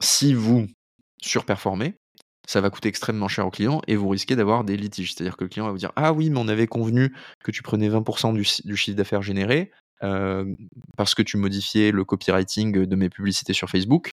[0.00, 0.66] si vous
[1.22, 1.94] surperformez,
[2.46, 5.14] ça va coûter extrêmement cher au client et vous risquez d'avoir des litiges.
[5.14, 7.62] C'est-à-dire que le client va vous dire Ah oui, mais on avait convenu que tu
[7.62, 13.52] prenais 20% du, chiffre d'affaires généré parce que tu modifiais le copywriting de mes publicités
[13.52, 14.10] sur Facebook.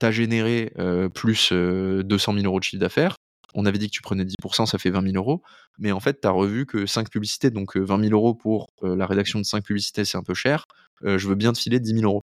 [0.00, 0.72] Tu as généré
[1.14, 3.16] plus 200 000 euros de chiffre d'affaires.
[3.54, 5.42] On avait dit que tu prenais 10%, ça fait 20 000 euros.
[5.78, 9.06] Mais en fait, tu as revu que 5 publicités, donc 20 000 euros pour la
[9.06, 10.64] rédaction de 5 publicités, c'est un peu cher.
[11.02, 12.22] je veux bien te filer 10 000 euros.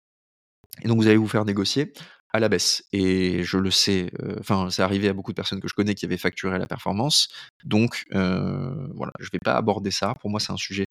[0.83, 1.93] Et donc, vous allez vous faire négocier
[2.33, 2.83] à la baisse.
[2.91, 6.05] Et je le sais, enfin, c'est arrivé à beaucoup de personnes que je connais qui
[6.05, 7.29] avaient facturé la performance.
[7.63, 10.15] Donc, voilà, je ne vais pas aborder ça.
[10.21, 10.85] Pour moi, c'est un sujet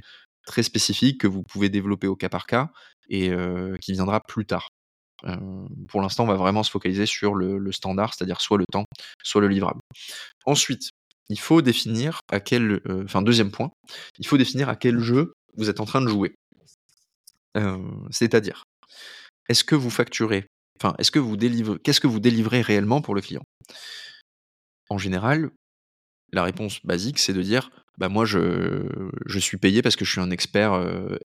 [0.47, 2.71] très spécifique que vous pouvez développer au cas par cas
[3.09, 3.31] et
[3.81, 4.69] qui viendra plus tard.
[5.89, 8.85] pour l'instant, on va vraiment se focaliser sur le, standard, c'est-à-dire soit le temps,
[9.23, 9.81] soit le livrable.
[10.45, 10.91] Ensuite,
[11.29, 13.71] il faut définir à quel, enfin deuxième point,
[14.19, 16.35] il faut définir à quel jeu vous êtes en train de jouer.
[18.11, 18.65] c'est-à-dire,
[19.49, 20.47] est-ce que vous facturez
[20.99, 23.43] Est-ce que vous délivrez, qu'est-ce que vous délivrez réellement pour le client?
[24.89, 25.51] En général,
[26.33, 28.89] la réponse basique, c'est de dire bah moi je,
[29.27, 30.73] je, suis payé parce que je suis un expert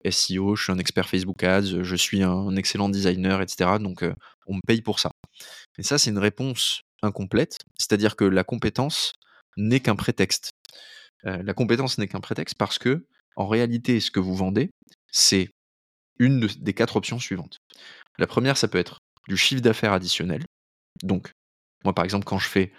[0.10, 3.78] SEO, je suis un expert Facebook Ads, je suis un, excellent designer, etc.
[3.80, 4.04] Donc
[4.48, 5.12] on me paye pour ça.
[5.78, 9.13] Et ça, c'est une réponse incomplète, c'est-à-dire que la compétence
[9.58, 10.52] n'est qu'un prétexte.
[11.24, 13.06] la compétence n'est qu'un prétexte parce que,
[13.38, 14.70] en réalité, ce que vous vendez,
[15.12, 15.50] c'est
[16.20, 17.60] une des quatre options suivantes.
[18.18, 20.44] La première, ça peut être du chiffre d'affaires additionnel.
[21.04, 21.32] Donc,
[21.84, 22.72] moi par exemple, quand je fais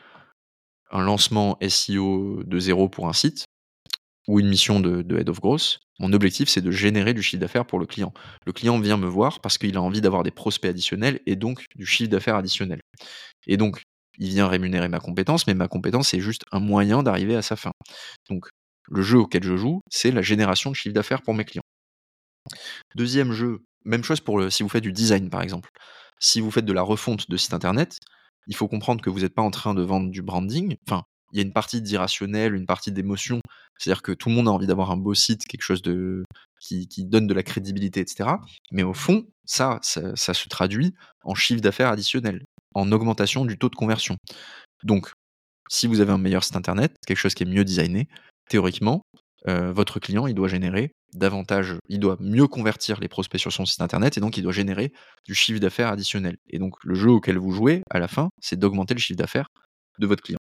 [0.91, 3.45] un lancement SEO de zéro pour un site,
[4.29, 7.67] ou une mission de, Head of Growth, mon objectif c'est de générer du chiffre d'affaires
[7.67, 8.13] pour le client.
[8.45, 11.65] Le client vient me voir parce qu'il a envie d'avoir des prospects additionnels et donc
[11.77, 12.81] du chiffre d'affaires additionnel.
[13.47, 13.83] Et donc,
[14.19, 17.57] il vient rémunérer ma compétence, mais ma compétence c'est juste un moyen d'arriver à sa
[17.57, 17.73] fin.
[18.29, 18.49] Donc,
[18.89, 21.63] le jeu auquel je joue, c'est la génération de chiffre d'affaires pour mes clients.
[22.95, 25.71] Deuxième jeu, même chose pour si vous faites du design par exemple.
[26.19, 27.99] Si vous faites de la refonte de site internet,
[28.47, 30.77] il faut comprendre que vous n'êtes pas en train de vendre du branding.
[30.87, 33.41] Enfin, il y a une partie d'irrationnel, une partie d'émotion.
[33.79, 36.25] C'est-à-dire que tout le monde a envie d'avoir un beau site, quelque chose de
[36.61, 38.31] qui, donne de la crédibilité, etc.
[38.73, 42.43] Mais au fond, ça, ça, se traduit en chiffre d'affaires additionnel,
[42.75, 44.17] en augmentation du taux de conversion.
[44.85, 45.13] Donc,
[45.69, 48.09] si vous avez un meilleur site internet, quelque chose qui est mieux designé,
[48.49, 49.03] théoriquement,
[49.49, 53.65] euh, votre client, il doit générer davantage, il doit mieux convertir les prospects sur son
[53.65, 54.93] site internet et donc il doit générer
[55.25, 56.37] du chiffre d'affaires additionnel.
[56.49, 59.49] Et donc le jeu auquel vous jouez, à la fin, c'est d'augmenter le chiffre d'affaires
[59.99, 60.39] de votre client.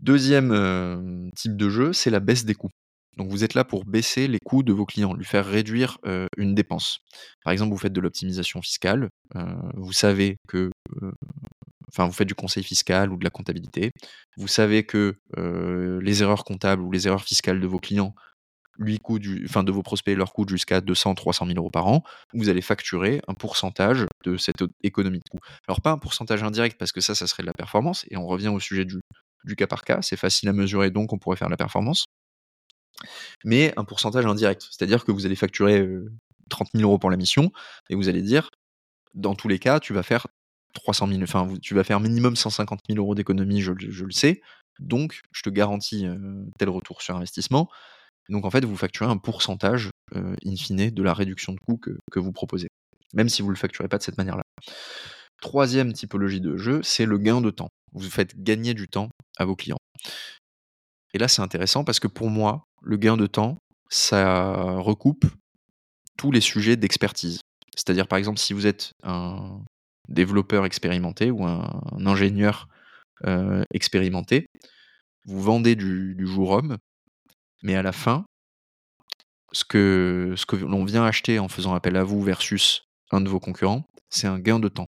[0.00, 2.70] Deuxième euh, type de jeu, c'est la baisse des coûts.
[3.18, 6.26] Donc vous êtes là pour baisser les coûts de vos clients, lui faire réduire euh,
[6.38, 7.00] une dépense.
[7.44, 9.08] Par exemple, vous faites de l'optimisation fiscale,
[9.74, 10.70] vous savez que
[11.88, 13.92] enfin vous faites du conseil fiscal ou de la comptabilité,
[14.38, 18.14] vous savez que les erreurs comptables ou les erreurs fiscales de vos clients
[18.78, 22.02] lui coûtent, enfin de vos prospects leur coûtent jusqu'à 200, 300 000 euros par an,
[22.32, 25.40] vous allez facturer un pourcentage de cette économie de coût.
[25.68, 28.26] Alors pas un pourcentage indirect parce que ça, ça serait de la performance et on
[28.26, 29.00] revient au sujet du,
[29.56, 32.06] cas par cas, c'est facile à mesurer donc on pourrait faire de la performance,
[33.44, 35.86] mais un pourcentage indirect, c'est-à-dire que vous allez facturer
[36.48, 37.52] 30 000 euros pour la mission
[37.90, 38.50] et vous allez dire
[39.14, 40.26] dans tous les cas, tu vas faire
[40.74, 44.40] 300 000, enfin, tu vas faire minimum 150 000 euros d'économie, je, le sais.
[44.78, 46.06] Donc, je te garantis
[46.58, 47.68] tel retour sur investissement.
[48.28, 52.18] Donc, en fait, vous facturez un pourcentage, in fine, de la réduction de coûts que,
[52.20, 52.68] vous proposez,
[53.14, 54.42] même si vous ne le facturez pas de cette manière-là.
[55.40, 57.68] Troisième typologie de jeu, c'est le gain de temps.
[57.92, 59.08] Vous faites gagner du temps
[59.38, 59.78] à vos clients.
[61.14, 63.58] Et là, c'est intéressant parce que pour moi, le gain de temps,
[63.90, 65.26] ça recoupe
[66.16, 67.40] tous les sujets d'expertise.
[67.76, 69.60] C'est-à-dire, par exemple, si vous êtes un
[70.08, 72.68] développeur expérimenté ou un, ingénieur
[73.26, 74.46] euh, expérimenté,
[75.24, 76.78] vous vendez du, jour homme,
[77.62, 78.24] mais à la fin,
[79.52, 83.84] ce que, l'on vient acheter en faisant appel à vous versus un de vos concurrents,
[84.10, 84.86] c'est un gain de temps.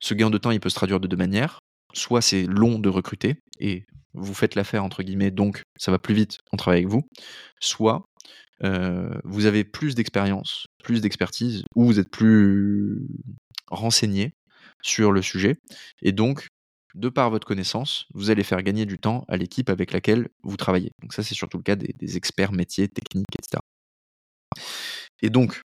[0.00, 1.58] Ce gain de temps, il peut se traduire de deux manières.
[1.94, 6.14] Soit c'est long de recruter et vous faites l'affaire entre guillemets, donc ça va plus
[6.14, 7.02] vite, on travaille avec vous.
[7.60, 8.04] Soit
[9.24, 13.08] vous avez plus d'expérience, plus d'expertise, ou vous êtes plus
[13.68, 14.34] renseigné
[14.82, 15.56] sur le sujet.
[16.00, 16.46] Et donc,
[16.94, 20.56] de par votre connaissance, vous allez faire gagner du temps à l'équipe avec laquelle vous
[20.56, 20.92] travaillez.
[21.00, 23.60] Donc ça, c'est surtout le cas des, experts métiers, techniques, etc.
[25.22, 25.60] Et donc,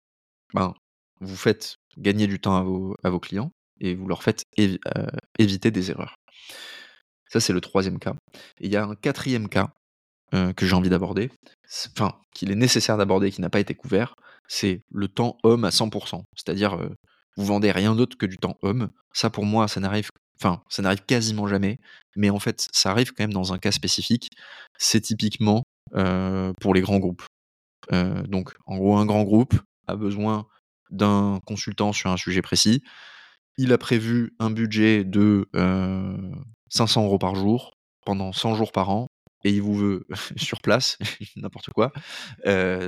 [0.53, 0.73] ben,
[1.19, 4.43] vous faites gagner du temps à vos, clients et vous leur faites
[5.37, 6.15] éviter des erreurs.
[7.29, 8.13] Ça, c'est le troisième cas.
[8.59, 9.73] Et il y a un quatrième cas
[10.33, 11.31] euh, que j'ai envie d'aborder,
[11.95, 14.15] enfin, qu'il est nécessaire d'aborder, qui n'a pas été couvert,
[14.47, 16.23] c'est le temps homme à 100%.
[16.35, 16.89] C'est-à-dire, euh,
[17.35, 18.89] vous vendez rien d'autre que du temps homme.
[19.13, 20.09] Ça, pour moi, ça n'arrive,
[20.39, 21.79] enfin, ça n'arrive quasiment jamais.
[22.15, 24.29] Mais en fait, ça arrive quand même dans un cas spécifique.
[24.77, 25.63] C'est typiquement
[25.95, 27.23] euh, pour les grands groupes.
[27.91, 29.53] donc, en gros, un grand groupe
[29.87, 30.45] a besoin
[30.89, 32.83] d'un consultant sur un sujet précis.
[33.57, 35.47] Il a prévu un budget de
[36.69, 37.73] 500 euros par jour
[38.05, 39.07] pendant 100 jours par an
[39.47, 40.07] et il vous veut
[40.37, 40.97] sur place,
[41.35, 41.91] n'importe quoi.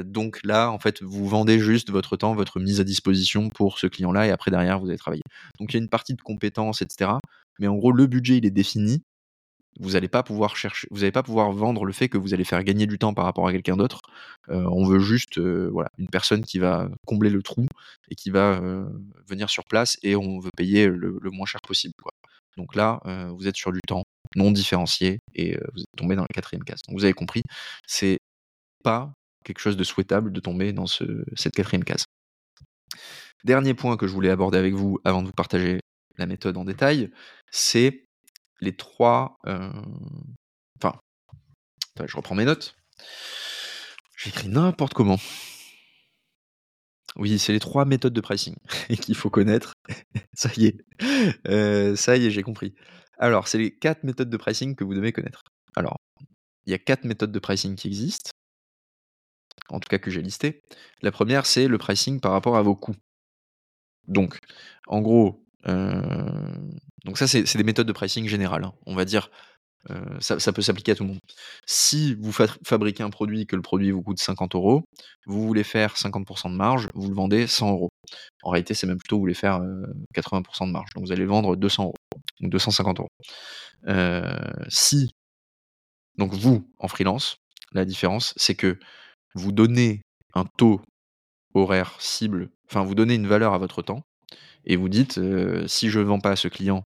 [0.04, 3.88] donc là, en fait, vous vendez juste votre temps, votre mise à disposition pour ce
[3.88, 5.24] client-là, et après, derrière, vous allez travailler.
[5.60, 7.12] Donc il y a une partie de compétences, etc.
[7.60, 9.04] Mais en gros, le budget, il est défini.
[9.80, 12.44] Vous n'allez pas pouvoir chercher, vous n'allez pas pouvoir vendre le fait que vous allez
[12.44, 14.02] faire gagner du temps par rapport à quelqu'un d'autre.
[14.50, 17.66] on veut juste, voilà, une personne qui va combler le trou
[18.10, 18.60] et qui va
[19.28, 21.94] venir sur place, et on veut payer le, moins cher possible.
[22.58, 23.00] Donc là,
[23.38, 24.04] vous êtes sur du temps
[24.36, 26.82] non différencié et vous êtes tombé dans la quatrième case.
[26.88, 27.42] Donc vous avez compris,
[27.88, 28.20] c'est
[28.84, 29.12] pas
[29.46, 32.06] quelque chose de souhaitable de tomber dans cette quatrième case.
[33.46, 35.80] Dernier point que je voulais aborder avec vous avant de vous partager
[36.18, 37.10] la méthode en détail,
[37.52, 38.04] c'est
[38.60, 39.38] les trois.
[39.46, 41.00] Enfin,
[42.06, 42.76] je reprends mes notes.
[44.18, 45.18] J'écris n'importe comment.
[47.16, 48.56] Oui, c'est les trois méthodes de pricing
[49.02, 49.74] qu'il faut connaître.
[50.34, 52.74] ça y est, ça y est, j'ai compris.
[53.18, 55.44] Alors, c'est les quatre méthodes de pricing que vous devez connaître.
[55.76, 55.98] Alors,
[56.66, 58.32] il y a quatre méthodes de pricing qui existent,
[59.70, 60.62] en tout cas que j'ai listées.
[61.02, 62.96] La première, c'est le pricing par rapport à vos coûts.
[64.08, 64.40] Donc,
[64.88, 66.56] en gros, euh,
[67.06, 68.64] donc ça, c'est des méthodes de pricing générales.
[68.64, 68.74] Hein.
[68.86, 69.30] On va dire,
[69.90, 71.20] euh, ça, peut s'appliquer à tout le monde.
[71.66, 74.84] Si vous fabriquez un produit que le produit vous coûte 50 euros,
[75.26, 77.90] vous voulez faire 50% de marge, vous le vendez 100 euros.
[78.44, 79.62] En réalité, c'est même plutôt vous voulez faire
[80.16, 80.90] 80% euh, de marge.
[80.96, 81.94] Donc vous allez vendre 200 euros,
[82.42, 83.10] donc 250 euros.
[83.88, 84.38] Euh,
[84.68, 85.12] si,
[86.18, 87.38] donc vous, en freelance,
[87.72, 88.78] la différence, c'est que
[89.36, 90.02] vous donnez
[90.34, 90.82] un taux
[91.54, 94.04] horaire cible, enfin vous donnez une valeur à votre temps,
[94.66, 95.20] et vous dites,
[95.68, 96.84] si je ne vends pas à ce client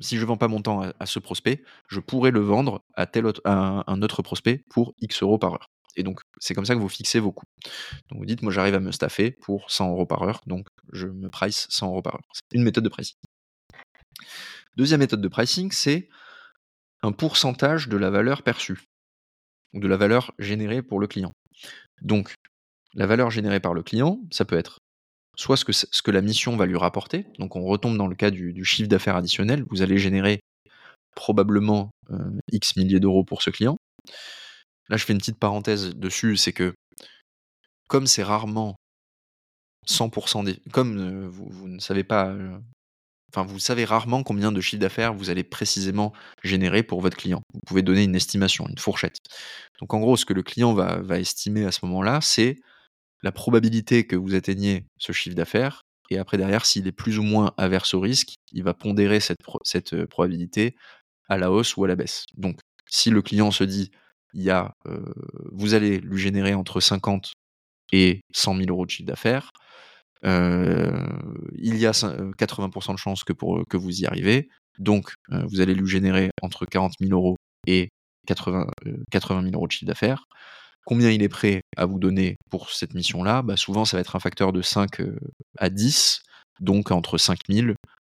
[0.00, 3.26] si je vends pas mon temps à, ce prospect, je pourrais le vendre à, tel
[3.26, 5.66] autre, à un, autre prospect pour X euros par heure.
[5.96, 7.46] Et donc, c'est comme ça que vous fixez vos coûts.
[8.10, 11.08] Donc, vous dites, moi, j'arrive à me staffer pour 100 euros par heure, donc je
[11.08, 12.28] me price 100 euros par heure.
[12.32, 13.16] C'est une méthode de pricing.
[14.76, 16.08] Deuxième méthode de pricing, c'est
[17.02, 18.84] un pourcentage de la valeur perçue,
[19.74, 21.32] ou de la valeur générée pour le client.
[22.00, 22.34] Donc,
[22.94, 24.78] la valeur générée par le client, ça peut être
[25.38, 27.26] soit ce que, ce que la mission va lui rapporter.
[27.38, 29.64] Donc on retombe dans le cas du, chiffre d'affaires additionnel.
[29.70, 30.40] Vous allez générer
[31.14, 32.16] probablement euh,
[32.52, 33.78] X milliers d'euros pour ce client.
[34.88, 36.74] Là, je fais une petite parenthèse dessus, c'est que
[37.88, 38.74] comme c'est rarement
[39.88, 40.58] 100% des...
[40.72, 42.28] Comme euh, vous, ne savez pas...
[42.28, 42.58] Euh,
[43.32, 47.42] enfin, vous savez rarement combien de chiffre d'affaires vous allez précisément générer pour votre client.
[47.54, 49.18] Vous pouvez donner une estimation, une fourchette.
[49.80, 52.56] Donc en gros, ce que le client va, va estimer à ce moment-là, c'est
[53.22, 57.22] la probabilité que vous atteigniez ce chiffre d'affaires et après derrière, s'il est plus ou
[57.22, 60.74] moins averse au risque, il va pondérer cette, probabilité
[61.28, 62.24] à la hausse ou à la baisse.
[62.36, 63.90] Donc, si le client se dit,
[64.34, 64.52] il
[65.52, 67.32] vous allez lui générer entre 50
[67.92, 69.50] et 100 000 euros de chiffre d'affaires,
[70.22, 74.48] il y a 80% de chances que, que vous y arrivez.
[74.78, 77.90] Donc, vous allez lui générer entre 40 000 euros et
[78.26, 78.66] 80,
[79.10, 80.24] 80 000 euros de chiffre d'affaires.
[80.84, 84.16] Combien il est prêt à vous donner pour cette mission-là bah, Souvent, ça va être
[84.16, 85.02] un facteur de 5
[85.58, 86.22] à 10,
[86.60, 87.72] donc entre 5 000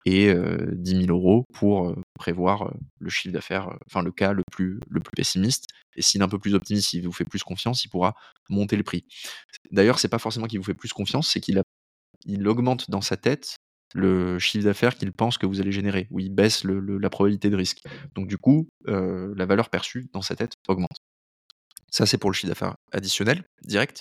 [0.05, 4.99] et 10 000 euros pour prévoir le chiffre d'affaires, enfin le cas le plus, le
[4.99, 5.67] plus pessimiste.
[5.95, 8.15] Et s'il est un peu plus optimiste, s'il vous fait plus confiance, il pourra
[8.49, 9.05] monter le prix.
[9.71, 11.61] D'ailleurs, c'est pas forcément qu'il vous fait plus confiance, c'est qu'il
[12.25, 13.57] il augmente dans sa tête
[13.93, 17.57] le chiffre d'affaires qu'il pense que vous allez générer, ou il baisse la probabilité de
[17.57, 17.81] risque.
[18.15, 20.97] Donc du coup, la valeur perçue dans sa tête augmente.
[21.91, 23.99] Ça, c'est pour le chiffre d'affaires additionnel, direct.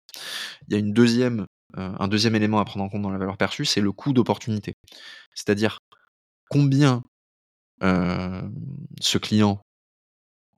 [0.68, 3.36] Il y a une deuxième, un deuxième élément à prendre en compte dans la valeur
[3.36, 4.74] perçue, c'est le coût d'opportunité.
[5.34, 5.80] C'est-à-dire
[6.48, 7.02] combien
[7.82, 9.60] ce client,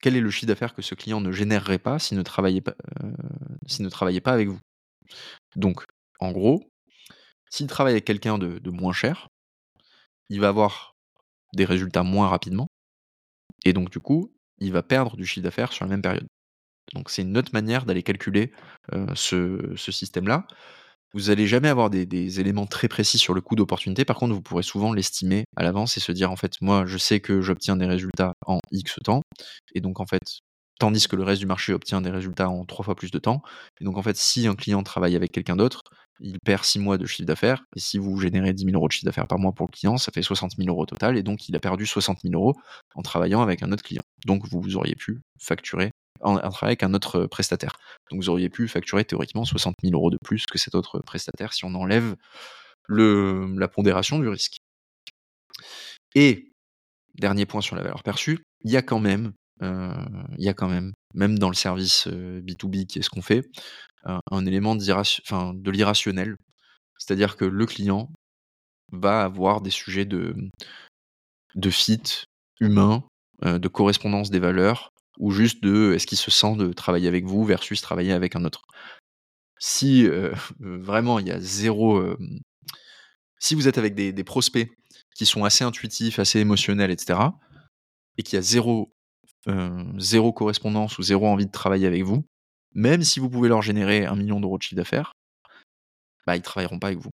[0.01, 2.75] quel est le chiffre d'affaires que ce client ne générerait pas s'il ne travaillait pas,
[3.79, 4.59] ne travaillait pas avec vous?
[5.55, 5.83] Donc,
[6.19, 6.69] en gros,
[7.49, 9.27] s'il travaille avec quelqu'un de, moins cher,
[10.29, 10.93] il va avoir
[11.53, 12.67] des résultats moins rapidement,
[13.65, 16.27] et donc du coup, il va perdre du chiffre d'affaires sur la même période.
[16.93, 18.51] Donc c'est une autre manière d'aller calculer
[19.15, 20.45] ce, ce système-là.
[21.13, 24.03] Vous n'allez jamais avoir des, éléments très précis sur le coût d'opportunité.
[24.03, 26.97] Par contre, vous pourrez souvent l'estimer à l'avance et se dire, en fait, moi, je
[26.97, 29.21] sais que j'obtiens des résultats en X temps.
[29.75, 30.39] Et donc, en fait,
[30.79, 33.43] tandis que le reste du marché obtient des résultats en trois fois plus de temps.
[33.79, 35.81] Et donc, en fait, si un client travaille avec quelqu'un d'autre,
[36.19, 37.63] il perd six mois de chiffre d'affaires.
[37.75, 39.97] Et si vous générez 10 000 euros de chiffre d'affaires par mois pour le client,
[39.97, 41.15] ça fait 60 000 euros au total.
[41.17, 42.55] Et donc, il a perdu 60 000 euros
[42.95, 44.01] en travaillant avec un autre client.
[44.25, 45.91] Donc, vous auriez pu facturer
[46.23, 47.75] un travail avec un autre prestataire.
[48.09, 51.53] Donc vous auriez pu facturer théoriquement 60 000 euros de plus que cet autre prestataire
[51.53, 52.15] si on enlève
[52.87, 54.57] le, la pondération du risque.
[56.15, 56.51] Et
[57.15, 59.93] dernier point sur la valeur perçue, il y a quand même, euh,
[60.37, 63.21] il y a quand même, même dans le service B2B euh, qui est ce qu'on
[63.21, 63.43] fait,
[64.05, 66.35] un élément de l'irrationnel.
[66.97, 68.09] C'est-à-dire que le client
[68.91, 70.35] va avoir des sujets de,
[71.55, 72.25] de fit
[72.59, 73.03] humain,
[73.45, 77.25] euh, de correspondance des valeurs, ou juste de est-ce qu'il se sent de travailler avec
[77.25, 78.63] vous versus travailler avec un autre?
[79.59, 80.07] Si
[80.59, 82.03] vraiment il y a zéro.
[83.39, 84.69] si vous êtes avec des, prospects
[85.15, 87.19] qui sont assez intuitifs, assez émotionnels, etc.,
[88.17, 88.93] et qu'il y a zéro,
[89.97, 92.25] zéro correspondance ou zéro envie de travailler avec vous,
[92.73, 95.13] même si vous pouvez leur générer un million d'euros de chiffre d'affaires,
[96.25, 97.12] bah, ils travailleront pas avec vous.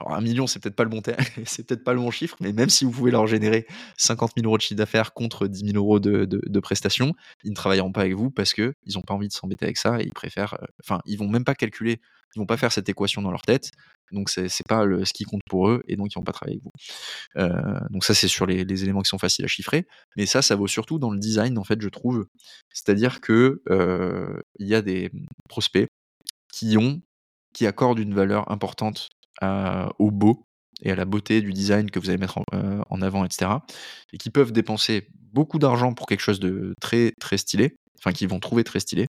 [0.00, 1.02] Alors, un million, c'est peut-être pas le bon
[1.46, 4.46] c'est peut-être pas le bon chiffre, mais même si vous pouvez leur générer 50 000
[4.46, 8.14] euros de chiffre d'affaires contre 10 000 euros de, prestations, ils ne travailleront pas avec
[8.14, 10.54] vous parce qu'ils n'ont pas envie de s'embêter avec ça et ils préfèrent.
[10.54, 12.00] Euh, enfin, ils vont même pas calculer,
[12.34, 13.70] ils vont pas faire cette équation dans leur tête.
[14.12, 16.64] Donc, c'est pas ce qui compte pour eux et donc ils vont pas travailler avec
[16.64, 17.42] vous.
[17.42, 19.86] Euh, donc, ça, c'est sur les, éléments qui sont faciles à chiffrer.
[20.16, 22.26] Mais ça, ça vaut surtout dans le design, en fait, je trouve.
[22.72, 25.10] C'est-à-dire que euh, il y a des
[25.48, 25.88] prospects
[26.52, 26.76] qui
[27.52, 29.08] qui accordent une valeur importante
[29.42, 30.46] au beau
[30.82, 33.50] et à la beauté du design que vous allez mettre euh, en, avant, etc.
[34.12, 38.28] Et qui peuvent dépenser beaucoup d'argent pour quelque chose de très très stylé, enfin qu'ils
[38.28, 39.06] vont trouver très stylé,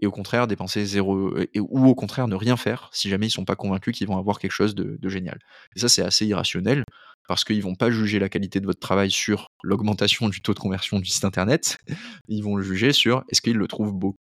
[0.00, 3.30] et au contraire dépenser zéro, et, ou au contraire ne rien faire si jamais ils
[3.30, 5.38] sont pas convaincus qu'ils vont avoir quelque chose de, génial.
[5.74, 6.84] Et ça c'est assez irrationnel
[7.28, 10.60] parce qu'ils vont pas juger la qualité de votre travail sur l'augmentation du taux de
[10.60, 11.78] conversion du site internet,
[12.28, 14.14] ils vont le juger sur est-ce qu'ils le trouvent beau.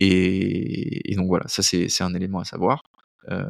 [0.00, 2.80] Et, et donc voilà, ça c'est un élément à savoir.
[3.30, 3.44] Euh,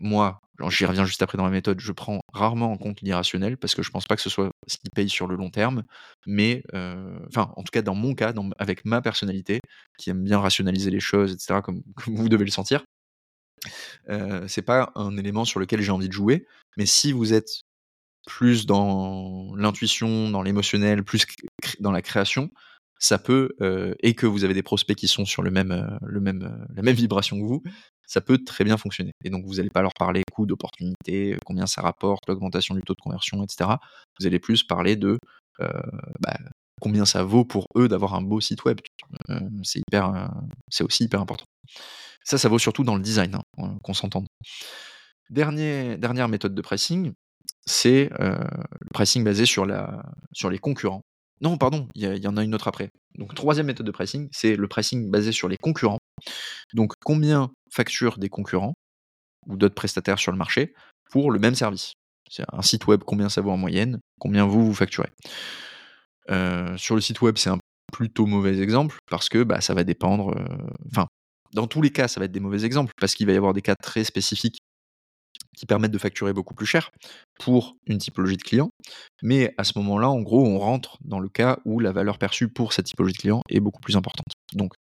[0.00, 3.74] moi, j'y reviens juste après dans la méthode, je prends rarement en compte l'irrationnel parce
[3.74, 5.84] que je pense pas que ce soit ce qui paye sur le long terme,
[6.26, 9.60] mais euh, enfin, en tout cas dans mon cas, avec ma personnalité,
[9.98, 12.84] qui aime bien rationaliser les choses, etc., comme, vous devez le sentir,
[14.08, 17.62] euh, c'est pas un élément sur lequel j'ai envie de jouer, mais si vous êtes
[18.26, 21.26] plus dans l'intuition, dans l'émotionnel, plus
[21.80, 22.50] dans la création,
[23.00, 26.56] ça peut, euh, et que vous avez des prospects qui sont sur le même, euh,
[26.74, 27.62] la même vibration que vous,
[28.10, 29.12] ça peut très bien fonctionner.
[29.24, 32.94] Et donc, vous n'allez pas leur parler coût d'opportunité, combien ça rapporte, l'augmentation du taux
[32.94, 33.70] de conversion, etc.
[34.18, 35.16] Vous allez plus parler de
[35.58, 36.36] bah,
[36.80, 38.80] combien ça vaut pour eux d'avoir un beau site web.
[39.62, 40.30] c'est hyper,
[40.70, 41.44] c'est aussi hyper important.
[42.24, 44.26] Ça, ça vaut surtout dans le design, hein, qu'on s'entende.
[45.28, 47.12] Dernière méthode de pricing,
[47.64, 51.02] c'est le pricing basé sur, la, sur les concurrents.
[51.40, 52.90] Non, pardon, il y, en a une autre après.
[53.18, 55.98] Donc, troisième méthode de pricing, c'est le pricing basé sur les concurrents.
[56.74, 58.74] Donc, combien facturent des concurrents
[59.46, 60.74] ou d'autres prestataires sur le marché
[61.10, 61.94] pour le même service?
[62.30, 65.08] C'est un site web, combien ça vaut en moyenne, combien vous, vous facturez?
[66.30, 67.58] Euh, sur le site web, c'est un
[67.90, 70.36] plutôt mauvais exemple parce que bah, ça va dépendre.
[70.36, 71.08] Euh, enfin,
[71.54, 73.54] dans tous les cas, ça va être des mauvais exemples parce qu'il va y avoir
[73.54, 74.58] des cas très spécifiques
[75.56, 76.90] qui permettent de facturer beaucoup plus cher
[77.38, 78.70] pour une typologie de client.
[79.22, 82.48] Mais à ce moment-là, en gros, on rentre dans le cas où la valeur perçue
[82.48, 84.32] pour cette typologie de client est beaucoup plus importante.
[84.54, 84.74] Donc,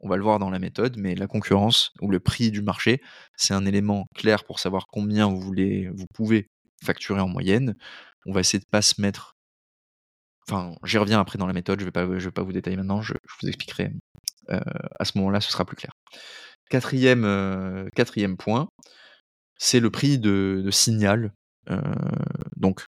[0.00, 3.00] on va le voir dans la méthode, mais la concurrence ou le prix du marché,
[3.36, 6.46] c'est un élément clair pour savoir combien vous voulez, vous pouvez
[6.84, 7.74] facturer en moyenne.
[8.26, 9.34] On va essayer de pas se mettre.
[10.48, 11.80] Enfin, j'y reviens après dans la méthode.
[11.80, 13.02] Je vais pas, vais pas vous détailler maintenant.
[13.02, 13.90] Je, vous expliquerai
[14.50, 14.60] euh,
[14.98, 15.40] à ce moment-là.
[15.40, 15.92] Ce sera plus clair.
[16.70, 18.68] Quatrième, euh, quatrième point,
[19.58, 21.32] c'est le prix de, signal.
[21.70, 21.80] Euh,
[22.56, 22.84] donc,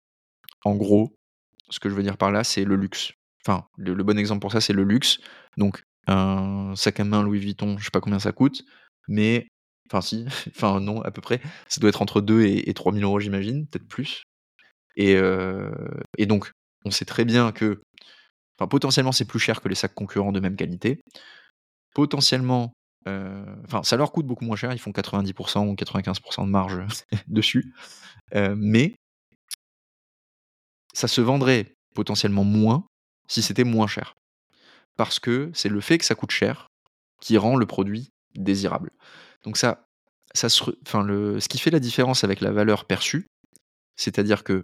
[0.65, 1.13] en gros,
[1.69, 3.13] ce que je veux dire par là, c'est le luxe.
[3.45, 5.19] Enfin, le, bon exemple pour ça, c'est le luxe.
[5.57, 8.65] Donc, un sac à main Louis Vuitton, je sais pas combien ça coûte,
[9.09, 9.49] mais
[9.87, 12.93] enfin si, enfin non, à peu près, ça doit être entre 2 et, et 3
[12.93, 14.23] 000 euros, j'imagine, peut-être plus.
[14.97, 15.71] Et, euh,
[16.19, 16.51] et, donc,
[16.85, 17.81] on sait très bien que,
[18.59, 21.01] enfin, potentiellement, c'est plus cher que les sacs concurrents de même qualité.
[21.95, 22.73] Potentiellement,
[23.07, 26.81] enfin, ça leur coûte beaucoup moins cher, ils font 90% ou 95% de marge
[27.29, 27.75] dessus.
[28.35, 28.95] Euh, mais
[30.93, 32.87] ça se vendrait potentiellement moins
[33.29, 34.15] si c'était moins cher.
[34.97, 36.69] Parce que c'est le fait que ça coûte cher
[37.21, 38.91] qui rend le produit désirable.
[39.45, 39.85] Donc ça,
[40.35, 40.49] ça
[40.87, 43.27] enfin le, ce qui fait la différence avec la valeur perçue,
[43.97, 44.63] c'est-à-dire que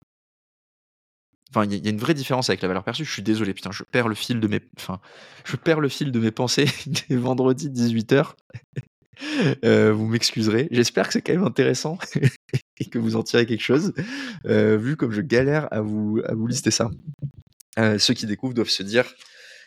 [1.50, 3.04] Enfin, il y, a une vraie différence avec la valeur perçue.
[3.04, 5.00] Je suis désolé, putain, je perds le fil de mes, enfin,
[5.44, 6.66] je perds le fil de mes pensées
[7.08, 8.32] des vendredis 18h.
[9.64, 10.68] Euh, vous m'excuserez.
[10.70, 11.96] J'espère que c'est quand même intéressant
[12.78, 13.94] et que vous en tirez quelque chose,
[14.44, 16.90] euh, vu comme je galère à vous, à vous lister ça.
[17.78, 19.06] Euh, ceux qui découvrent doivent se dire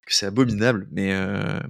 [0.05, 1.07] que c'est abominable, mais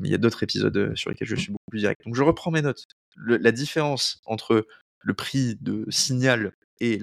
[0.03, 2.01] il y a d'autres épisodes sur lesquels je suis beaucoup plus direct.
[2.05, 2.83] Donc je reprends mes notes.
[3.15, 4.67] la différence entre
[4.99, 7.01] le prix de signal et,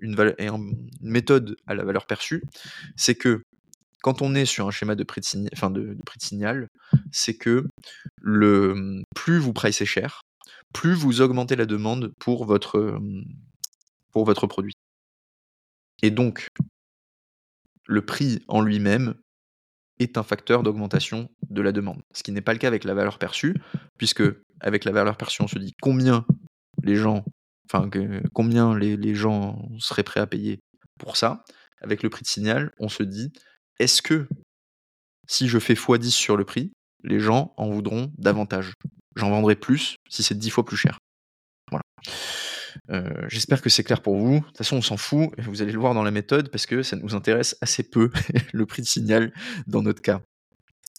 [0.00, 2.42] une, méthode à la valeur perçue,
[2.96, 3.42] c'est que
[4.02, 6.68] quand on est sur un schéma de prix de, signal,
[7.12, 7.66] c'est que
[8.20, 10.22] le, plus vous pricez cher,
[10.72, 12.88] plus vous augmentez la demande pour votre
[14.46, 14.74] produit.
[16.02, 16.48] Et donc,
[17.86, 19.14] le prix en lui-même
[19.98, 22.00] est un facteur d'augmentation de la demande.
[22.14, 23.54] Ce qui n'est pas le cas avec la valeur perçue,
[23.98, 24.22] puisque
[24.60, 26.24] avec la valeur perçue, on se dit combien
[26.82, 27.24] les gens
[27.72, 27.88] enfin
[28.32, 30.60] combien les, gens seraient prêts à payer
[30.98, 31.44] pour ça.
[31.80, 33.32] Avec le prix de signal, on se dit,
[33.78, 34.28] est-ce que
[35.26, 36.72] si je fais x10 sur le prix,
[37.04, 38.74] les gens en voudront davantage?
[39.16, 40.98] J'en vendrai plus si c'est 10 fois plus cher.
[41.70, 41.82] Voilà.
[42.90, 44.40] Euh, j'espère que c'est clair pour vous.
[44.40, 45.30] De toute façon, on s'en fout.
[45.38, 48.10] Vous allez le voir dans la méthode parce que ça nous intéresse assez peu,
[48.52, 49.32] le prix de signal
[49.66, 50.20] dans notre cas.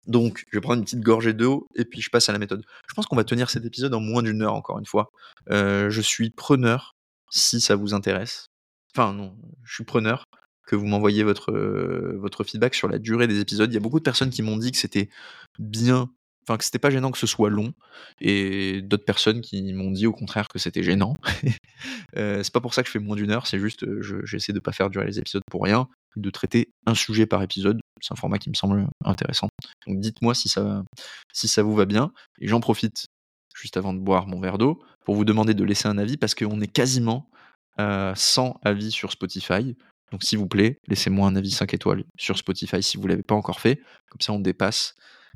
[0.08, 2.64] Donc, je vais prendre une petite gorgée d'eau et puis je passe à la méthode.
[2.88, 5.12] Je pense qu'on va tenir cet épisode en moins d'une heure, encore une fois.
[5.50, 6.96] Euh, je suis preneur
[7.30, 8.48] si ça vous intéresse.
[8.96, 10.26] Enfin, non, je suis preneur
[10.66, 13.72] que vous m'envoyiez votre, euh, votre feedback sur la durée des épisodes.
[13.72, 15.10] Il y a beaucoup de personnes qui m'ont dit que c'était
[15.60, 16.10] bien,
[16.44, 17.74] enfin que c'était pas gênant que ce soit long,
[18.20, 21.14] et d'autres personnes qui m'ont dit au contraire que c'était gênant.
[22.18, 23.86] euh, c'est pas pour ça que je fais moins d'une heure, c'est juste
[24.24, 27.82] j'essaie de pas faire durer les épisodes pour rien, de traiter un sujet par épisode
[28.02, 29.48] c'est un format qui me semble intéressant.
[29.88, 30.84] Donc dites-moi si ça,
[31.64, 32.12] vous va bien.
[32.40, 33.08] Et j'en profite,
[33.56, 36.36] juste avant de boire mon verre d'eau, pour vous demander de laisser un avis parce
[36.36, 37.30] qu'on est quasiment
[37.78, 39.76] à 100 avis sur Spotify.
[40.12, 43.24] Donc s'il vous plaît, laissez-moi un avis 5 étoiles sur Spotify si vous ne l'avez
[43.24, 43.82] pas encore fait.
[44.10, 44.96] Comme ça, on dépasse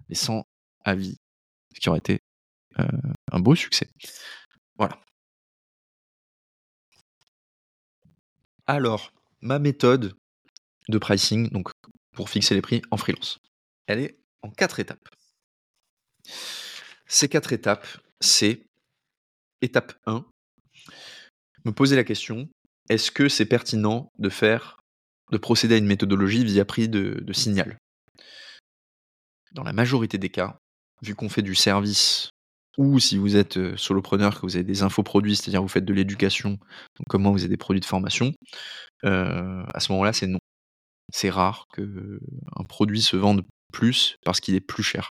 [0.09, 0.45] les 100
[0.83, 1.17] avis,
[1.73, 2.19] ce qui aurait été
[2.79, 2.85] euh,
[3.31, 3.87] un beau succès.
[4.77, 4.99] Voilà.
[8.67, 9.11] Alors,
[9.41, 10.15] ma méthode
[10.89, 11.69] de pricing, donc
[12.13, 13.39] pour fixer les prix en freelance.
[13.87, 15.07] Elle est en quatre étapes.
[17.07, 17.87] Ces quatre étapes,
[18.19, 18.65] c'est
[19.61, 20.25] étape 1,
[21.65, 22.47] me poser la question,
[22.89, 24.79] est-ce que c'est pertinent de faire,
[25.31, 27.77] de procéder à une méthodologie via prix de, signal?
[29.51, 30.57] Dans la majorité des cas,
[31.01, 32.29] vu qu'on fait du service
[32.77, 35.93] ou si vous êtes euh, solopreneur, que vous avez des infoproduits, c'est-à-dire vous faites de
[35.93, 38.33] l'éducation, donc comment vous avez des produits de formation,
[39.05, 40.39] euh, à ce moment-là, c'est non
[41.11, 45.09] c'est rare qu'un produit se vende plus parce qu'il est plus cher.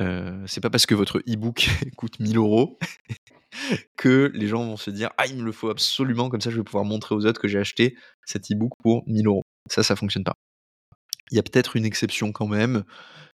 [0.00, 2.78] Euh, c'est pas parce que votre e-book coûte 1000 euros
[3.96, 6.56] que les gens vont se dire Ah, il me le faut absolument, comme ça je
[6.56, 9.42] vais pouvoir montrer aux autres que j'ai acheté cet e-book pour 1000 euros.
[9.70, 10.34] Ça, ça fonctionne pas.
[11.30, 12.84] Il y a peut-être une exception quand même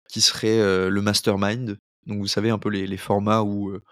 [0.08, 1.78] qui serait euh, le mastermind.
[2.06, 3.82] Donc, vous savez, un peu les, formats où euh,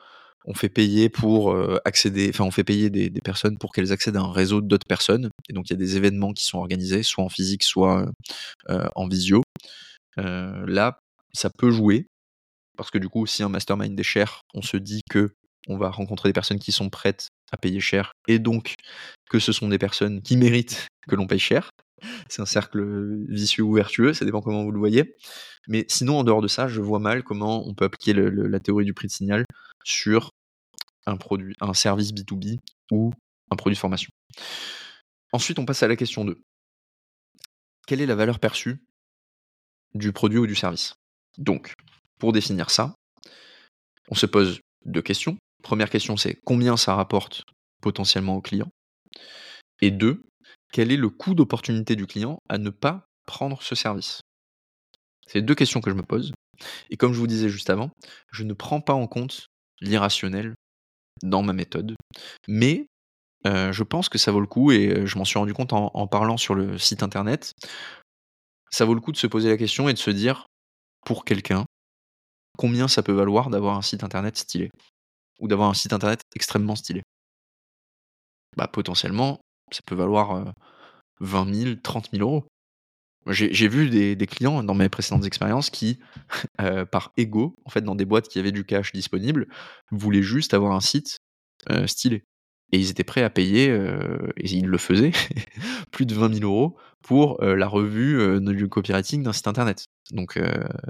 [0.48, 1.78] on fait payer euh,
[2.88, 5.28] des, personnes pour qu'elles accèdent à un réseau d'autres personnes.
[5.48, 8.10] Et donc il y a des événements qui sont organisés, soit en physique, soit euh,
[8.70, 9.42] euh, en visio.
[10.16, 10.98] là,
[11.34, 12.06] ça peut jouer
[12.76, 15.30] parce que du coup, si un mastermind est cher, on se dit que
[15.68, 18.74] on va rencontrer des personnes qui sont prêtes à payer cher et donc
[19.28, 21.70] que ce sont des personnes qui méritent que l'on paye cher.
[22.28, 22.80] C'est un cercle
[23.28, 25.16] vicieux ou vertueux, ça dépend comment vous le voyez.
[25.66, 28.86] Mais sinon, en dehors de ça, je vois mal comment on peut appliquer la théorie
[28.86, 29.44] du prix de signal
[29.84, 30.30] sur
[31.08, 32.58] un produit, un service B2B
[32.90, 33.12] où
[33.50, 34.10] un produit de formation.
[35.32, 36.40] Ensuite, on passe à la question 2.
[37.86, 38.82] Quelle est la valeur perçue
[39.94, 40.94] du produit ou du service?
[41.38, 41.74] Donc,
[42.18, 42.94] pour définir ça,
[44.10, 45.36] on se pose deux questions.
[45.62, 47.44] Première question, c'est combien ça rapporte
[47.80, 48.68] potentiellement au client?
[49.80, 50.22] Et deux,
[50.72, 54.20] quel est le coût d'opportunité du client à ne pas prendre ce service?
[55.26, 56.32] C'est deux questions que je me pose.
[56.90, 57.90] Et comme je vous disais juste avant,
[58.32, 59.48] je ne prends pas en compte
[59.80, 60.54] l'irrationnel
[61.22, 61.94] dans ma méthode,
[62.46, 62.86] mais
[63.46, 65.90] euh, je pense que ça vaut le coup, et je m'en suis rendu compte en,
[65.94, 67.52] en parlant sur le site internet,
[68.70, 70.46] ça vaut le coup de se poser la question et de se dire,
[71.04, 71.64] pour quelqu'un,
[72.58, 74.70] combien ça peut valoir d'avoir un site internet stylé
[75.40, 77.02] ou d'avoir un site internet extrêmement stylé?
[78.56, 79.38] Bah potentiellement,
[79.70, 80.52] ça peut valoir
[81.20, 82.46] 20 000, 30 000 euros.
[83.26, 85.98] J'ai vu des, clients dans mes précédentes expériences qui,
[86.60, 89.48] euh, par ego, en fait, dans des boîtes qui avaient du cash disponible,
[89.90, 91.18] voulaient juste avoir un site
[91.70, 92.24] euh, stylé.
[92.72, 95.12] Et ils étaient prêts à payer, euh, et ils le faisaient,
[95.90, 99.86] plus de 20 000 euros pour la revue du copywriting d'un site internet.
[100.10, 100.38] Donc,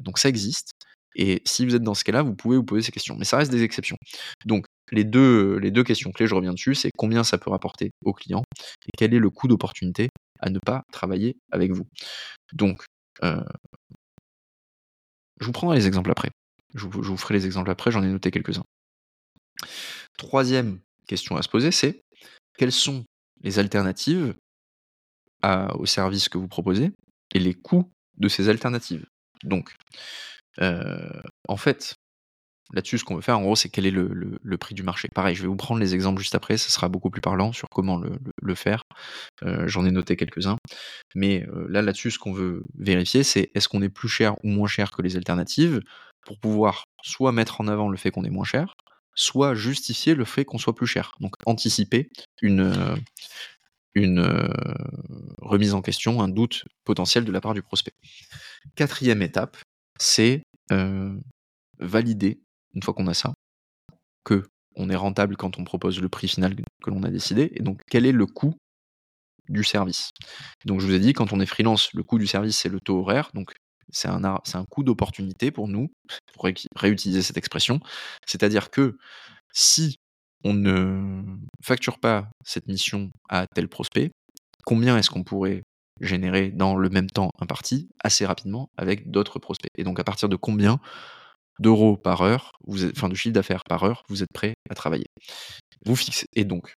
[0.03, 0.73] donc ça existe.
[1.15, 3.17] Et si vous êtes dans ce cas-là, vous pouvez vous poser ces questions.
[3.17, 3.97] Mais ça reste des exceptions.
[4.47, 7.91] Donc, les deux, les deux questions clés, je reviens dessus, c'est combien ça peut rapporter
[8.05, 10.09] au client et quel est le coût d'opportunité
[10.41, 11.87] à ne pas travailler avec vous.
[12.53, 12.85] Donc,
[13.23, 13.43] euh,
[15.41, 16.31] je vous prendrai les exemples après.
[16.75, 18.65] Je vous, ferai les exemples après, j'en ai noté quelques-uns.
[20.19, 22.01] Troisième question à se poser, c'est
[22.59, 23.05] quelles sont
[23.43, 24.35] les alternatives
[25.43, 26.91] à, au service que vous proposez
[27.35, 29.07] et les coûts de ces alternatives?
[29.45, 29.75] Donc,
[30.61, 31.95] euh, en fait,
[32.73, 35.09] là-dessus, ce qu'on veut faire, en gros, c'est quel est le, prix du marché.
[35.15, 37.69] Pareil, je vais vous prendre les exemples juste après, ça sera beaucoup plus parlant sur
[37.71, 38.01] comment
[38.43, 38.83] le, faire.
[39.43, 40.57] Euh, J'en ai noté quelques-uns.
[41.15, 44.49] Mais euh, là, là-dessus, ce qu'on veut vérifier, c'est est-ce qu'on est plus cher ou
[44.49, 45.81] moins cher que les alternatives
[46.27, 48.75] pour pouvoir soit mettre en avant le fait qu'on est moins cher,
[49.15, 51.13] soit justifier le fait qu'on soit plus cher.
[51.21, 52.11] Donc anticiper
[52.43, 52.61] une,
[53.97, 54.49] euh,
[55.41, 57.95] remise en question, un doute potentiel de la part du prospect.
[58.75, 59.57] Quatrième étape,
[59.99, 60.43] c'est
[61.81, 62.41] valider,
[62.79, 63.35] une fois qu'on a ça,
[64.25, 67.63] que on est rentable quand on propose le prix final que l'on a décidé, et
[67.65, 68.55] donc quel est le coût
[69.49, 70.13] du service?
[70.65, 72.79] Donc je vous ai dit, quand on est freelance, le coût du service, c'est le
[72.79, 73.53] taux horaire, donc
[73.91, 75.89] c'est un, un coût d'opportunité pour nous,
[76.33, 77.81] pour ré réutiliser cette expression.
[78.25, 78.97] C'est-à-dire que
[79.53, 79.97] si
[80.45, 81.25] on ne
[81.65, 84.13] facture pas cette mission à tel prospect,
[84.65, 85.65] combien est-ce qu'on pourrait
[86.01, 89.73] générer dans le même temps imparti assez rapidement avec d'autres prospects?
[89.77, 90.79] Et donc à partir de combien
[91.61, 95.07] d'euros par heure, vous enfin de chiffre d'affaires par heure, vous êtes prêt à travailler
[95.85, 96.27] Vous fixez.
[96.35, 96.75] Et donc,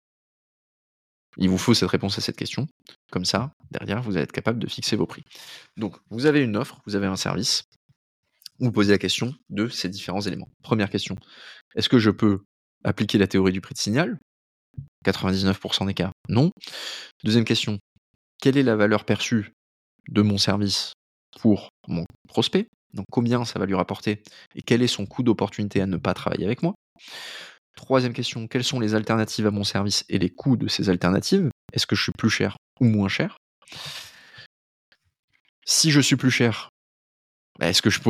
[1.37, 2.67] il vous faut cette réponse à cette question.
[3.11, 5.23] Comme ça, derrière, vous allez être capable de fixer vos prix.
[5.77, 7.63] Donc, vous avez une offre, vous avez un service.
[8.59, 10.49] Vous posez la question de ces différents éléments.
[10.61, 11.15] Première question,
[11.75, 12.43] est-ce que je peux
[12.83, 14.19] appliquer la théorie du prix de signal?
[15.05, 16.51] 99% des cas, non.
[17.23, 17.79] Deuxième question,
[18.41, 19.53] quelle est la valeur perçue
[20.09, 20.93] de mon service
[21.39, 22.67] pour mon prospect?
[22.93, 24.23] Donc combien ça va lui rapporter
[24.55, 26.73] et quel est son coût d'opportunité à ne pas travailler avec moi?
[27.75, 31.49] Troisième question, quelles sont les alternatives à mon service et les coûts de ces alternatives?
[31.73, 33.37] Est-ce que je suis plus cher ou moins cher?
[35.65, 36.69] Si je suis plus cher,
[37.59, 38.01] bah, est-ce que je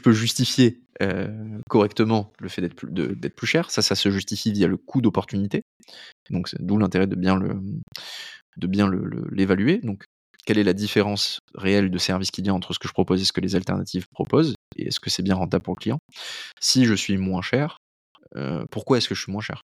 [0.00, 3.70] peux, justifier euh, correctement le fait d'être plus, cher?
[3.70, 5.62] Ça, ça se justifie via le coût d'opportunité.
[6.30, 7.38] Donc, d'où l'intérêt de bien
[9.32, 9.78] l'évaluer.
[9.78, 10.04] Donc,
[10.44, 13.20] quelle est la différence réelle de service qu'il y a entre ce que je propose
[13.20, 15.98] et ce que les alternatives proposent Et est-ce que c'est bien rentable pour le client?
[16.60, 17.78] Si je suis moins cher,
[18.36, 19.62] euh, pourquoi est-ce que je suis moins cher?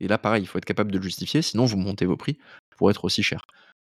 [0.00, 2.38] Et là, pareil, il faut être capable de le justifier, sinon vous montez vos prix
[2.76, 3.40] pour être aussi cher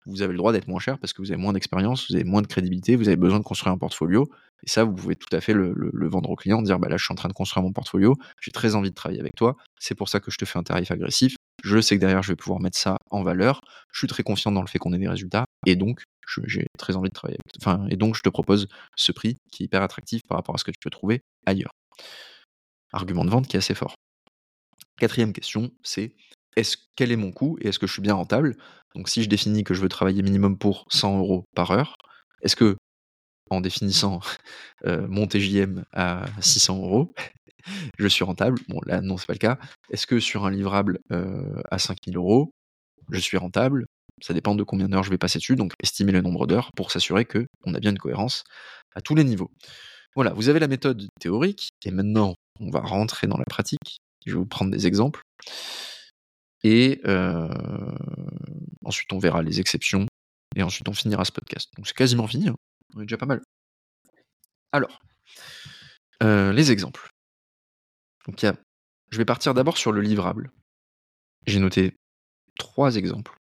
[0.08, 2.24] vous avez le droit d'être moins cher parce que vous avez moins d'expérience, vous avez
[2.24, 4.28] moins de crédibilité, vous avez besoin de construire un portfolio.
[4.64, 5.74] Et ça, vous pouvez tout à fait le,
[6.08, 8.50] vendre au client, dire bah là, je suis en train de construire mon portfolio, j'ai
[8.50, 10.90] très envie de travailler avec toi, c'est pour ça que je te fais un tarif
[10.90, 11.36] agressif.
[11.64, 13.60] Je sais que derrière, je vais pouvoir mettre ça en valeur.
[13.92, 15.44] Je suis très confiant dans le fait qu'on ait des résultats.
[15.66, 16.02] Et donc,
[16.44, 17.56] j'ai très envie de travailler avec.
[17.60, 20.58] Enfin, et donc, je te propose ce prix qui est hyper attractif par rapport à
[20.58, 21.72] ce que tu peux trouver ailleurs.
[22.92, 23.94] Argument de vente qui est assez fort.
[24.98, 26.14] Quatrième question, c'est
[26.56, 28.56] est-ce, quel est mon coût et est-ce que je suis bien rentable?
[28.94, 31.96] Donc si je définis que je veux travailler minimum pour 100 euros par heure,
[32.42, 32.76] est-ce que
[33.50, 34.20] en définissant
[34.86, 37.14] euh, mon TJM à 600 euros,
[37.98, 39.58] je suis rentable Bon là non c'est pas le cas.
[39.90, 42.52] Est-ce que sur un livrable euh, à 5000 euros,
[43.10, 43.86] je suis rentable?
[44.20, 46.90] Ça dépend de combien d'heures je vais passer dessus, donc estimer le nombre d'heures pour
[46.90, 48.44] s'assurer qu'on a bien une cohérence
[48.94, 49.50] à tous les niveaux.
[50.16, 54.00] Voilà, vous avez la méthode théorique et maintenant on va rentrer dans la pratique.
[54.26, 55.22] Je vais vous prendre des exemples.
[56.64, 57.48] Et euh,
[58.84, 60.06] ensuite, on verra les exceptions.
[60.56, 61.70] Et ensuite, on finira ce podcast.
[61.76, 62.48] Donc, c'est quasiment fini.
[62.48, 62.56] Hein.
[62.94, 63.42] On est déjà pas mal.
[64.72, 65.00] Alors,
[66.22, 67.08] euh, les exemples.
[68.28, 68.46] Donc,
[69.10, 70.52] je vais partir d'abord sur le livrable.
[71.46, 71.94] J'ai noté
[72.58, 73.34] trois exemples.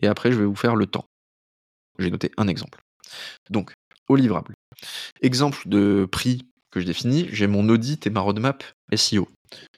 [0.00, 1.04] Et après, je vais vous faire le temps.
[1.98, 2.80] J'ai noté un exemple.
[3.50, 3.72] Donc,
[4.08, 4.54] au livrable.
[5.20, 9.28] Exemple de prix que je définis, j'ai mon audit et ma roadmap SEO.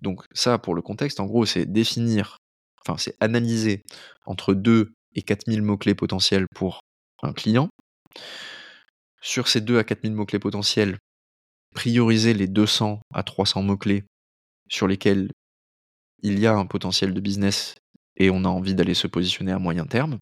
[0.00, 2.38] Donc ça, pour le contexte, en gros, c'est définir,
[2.80, 3.82] enfin, c'est analyser
[4.24, 6.80] entre 2 et 4000 mots-clés potentiels pour
[7.22, 7.68] un client.
[9.20, 10.98] Sur ces 2 à 4000 mots-clés potentiels,
[11.74, 14.04] prioriser les 200 à 300 mots-clés
[14.68, 15.30] sur lesquels
[16.22, 17.74] il y a un potentiel de business
[18.16, 20.20] et on a envie d'aller se positionner à moyen terme.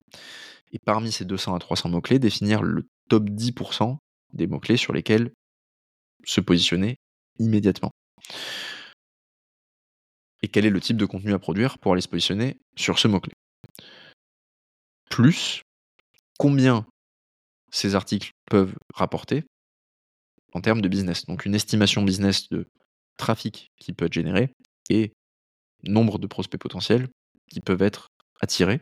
[0.72, 3.98] Et parmi ces 200 à 300 mots-clés, définir le top 10%
[4.32, 5.30] des mots-clés sur lesquels
[6.24, 6.96] se positionner
[7.38, 7.90] immédiatement.
[10.42, 13.06] Et quel est le type de contenu à produire pour aller se positionner sur ce
[13.06, 13.32] mot-clé?
[15.10, 15.62] Plus,
[16.38, 16.86] combien
[17.70, 19.44] ces articles peuvent rapporter
[20.52, 21.26] en termes de business.
[21.26, 22.66] Donc une estimation business de
[23.16, 24.54] trafic qui peut être généré
[24.90, 25.12] et
[25.84, 27.08] nombre de prospects potentiels
[27.50, 28.08] qui peuvent être
[28.40, 28.80] attirés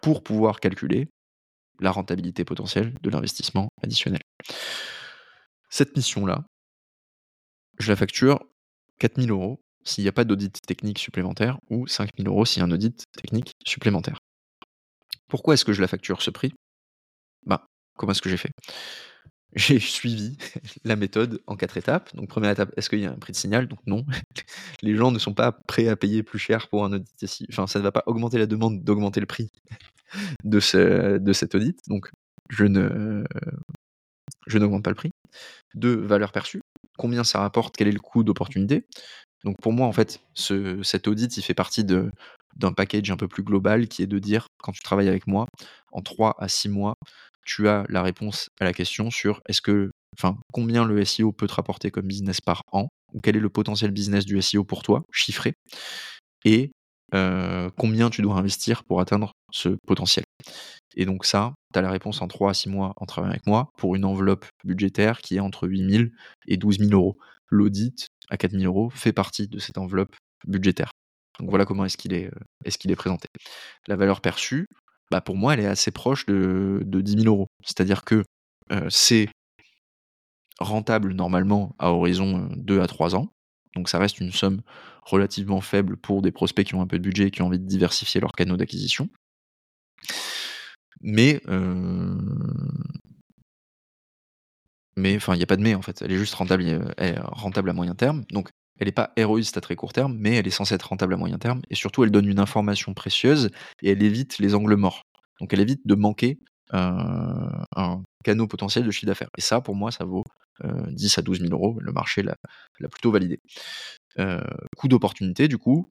[0.00, 1.08] pour pouvoir calculer
[1.80, 4.20] la rentabilité potentielle de l'investissement additionnel.
[5.70, 6.44] Cette mission-là,
[7.78, 8.44] je la facture
[8.98, 12.66] 4000 euros s'il n'y a pas d'audit technique supplémentaire ou 5000 euros s'il y a
[12.66, 14.18] un audit technique supplémentaire.
[15.28, 16.52] Pourquoi est-ce que je la facture ce prix?
[17.46, 18.50] Bah, comment est-ce que j'ai fait?
[19.54, 20.38] J'ai suivi
[20.84, 22.14] la méthode en quatre étapes.
[22.16, 23.68] Donc, première étape, est-ce qu'il y a un prix de signal?
[23.68, 24.04] Donc, non.
[24.82, 27.44] Les gens ne sont pas prêts à payer plus cher pour un audit.
[27.50, 29.50] Enfin, ça ne va pas augmenter la demande d'augmenter le prix
[30.44, 31.78] de, ce, de cet audit.
[31.88, 32.10] Donc,
[32.48, 33.24] je ne,
[34.46, 35.10] je n'augmente pas le prix.
[35.74, 36.62] Deux, valeur perçue.
[36.98, 37.76] Combien ça rapporte?
[37.76, 38.86] Quel est le coût d'opportunité?
[39.44, 42.10] Donc pour moi, en fait, ce, cet audit, il fait partie de,
[42.56, 45.46] d'un package un peu plus global qui est de dire, quand tu travailles avec moi,
[45.92, 46.94] en 3 à 6 mois,
[47.44, 51.46] tu as la réponse à la question sur est-ce que, enfin, combien le SEO peut
[51.46, 54.82] te rapporter comme business par an, ou quel est le potentiel business du SEO pour
[54.82, 55.54] toi, chiffré,
[56.44, 56.70] et
[57.76, 60.24] combien tu dois investir pour atteindre ce potentiel.
[60.96, 63.46] Et donc ça, tu as la réponse en 3 à 6 mois en travaillant avec
[63.46, 66.04] moi pour une enveloppe budgétaire qui est entre 8 000
[66.48, 67.18] et 12 000 euros.
[67.48, 70.14] L'audit à 4 000 euros fait partie de cette enveloppe
[70.46, 70.90] budgétaire.
[71.38, 72.30] Donc voilà comment est-ce qu'il est,
[72.64, 73.28] est, qu'il est présenté.
[73.88, 74.66] La valeur perçue,
[75.12, 77.46] bah pour moi, elle est assez proche de, de 10 000 euros.
[77.62, 78.24] C'est-à-dire que
[78.72, 79.28] euh, c'est
[80.58, 83.28] rentable normalement à horizon 2 à 3 ans.
[83.76, 84.62] Donc ça reste une somme
[85.02, 87.58] relativement faible pour des prospects qui ont un peu de budget et qui ont envie
[87.58, 89.10] de diversifier leurs canaux d'acquisition.
[91.02, 92.16] Mais, euh,
[94.96, 96.00] mais enfin, il n'y a pas de mais en fait.
[96.00, 98.24] Elle est juste rentable, rentable à moyen terme.
[98.30, 98.48] Donc,
[98.78, 101.16] elle n'est pas héroïste à très court terme, mais elle est censée être rentable à
[101.16, 101.62] moyen terme.
[101.70, 103.50] Et surtout, elle donne une information précieuse
[103.82, 105.02] et elle évite les angles morts.
[105.40, 106.38] Donc, elle évite de manquer
[106.70, 109.28] un, un canot potentiel de chiffre d'affaires.
[109.36, 110.24] Et ça, pour moi, ça vaut
[110.64, 111.76] 10 à 12 000 euros.
[111.80, 112.36] Le marché l'a
[112.88, 113.40] plutôt validé.
[114.76, 115.86] coût d'opportunité, du coup,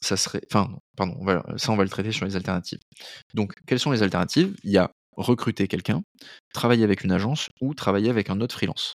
[0.00, 0.40] ça serait.
[0.50, 1.16] Enfin, pardon,
[1.56, 2.80] ça, on va le traiter sur les alternatives.
[3.34, 4.54] Donc, quelles sont les alternatives?
[4.64, 6.02] Il y a recruter quelqu'un,
[6.54, 8.94] travailler avec une agence ou travailler avec un autre freelance.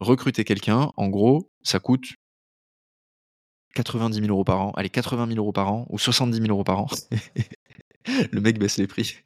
[0.00, 2.14] Recruter quelqu'un, en gros, ça coûte
[3.76, 6.64] 90 000 euros par an, allez, 80 000 euros par an ou 70 000 euros
[6.64, 6.86] par an.
[8.32, 9.16] le mec baisse les prix.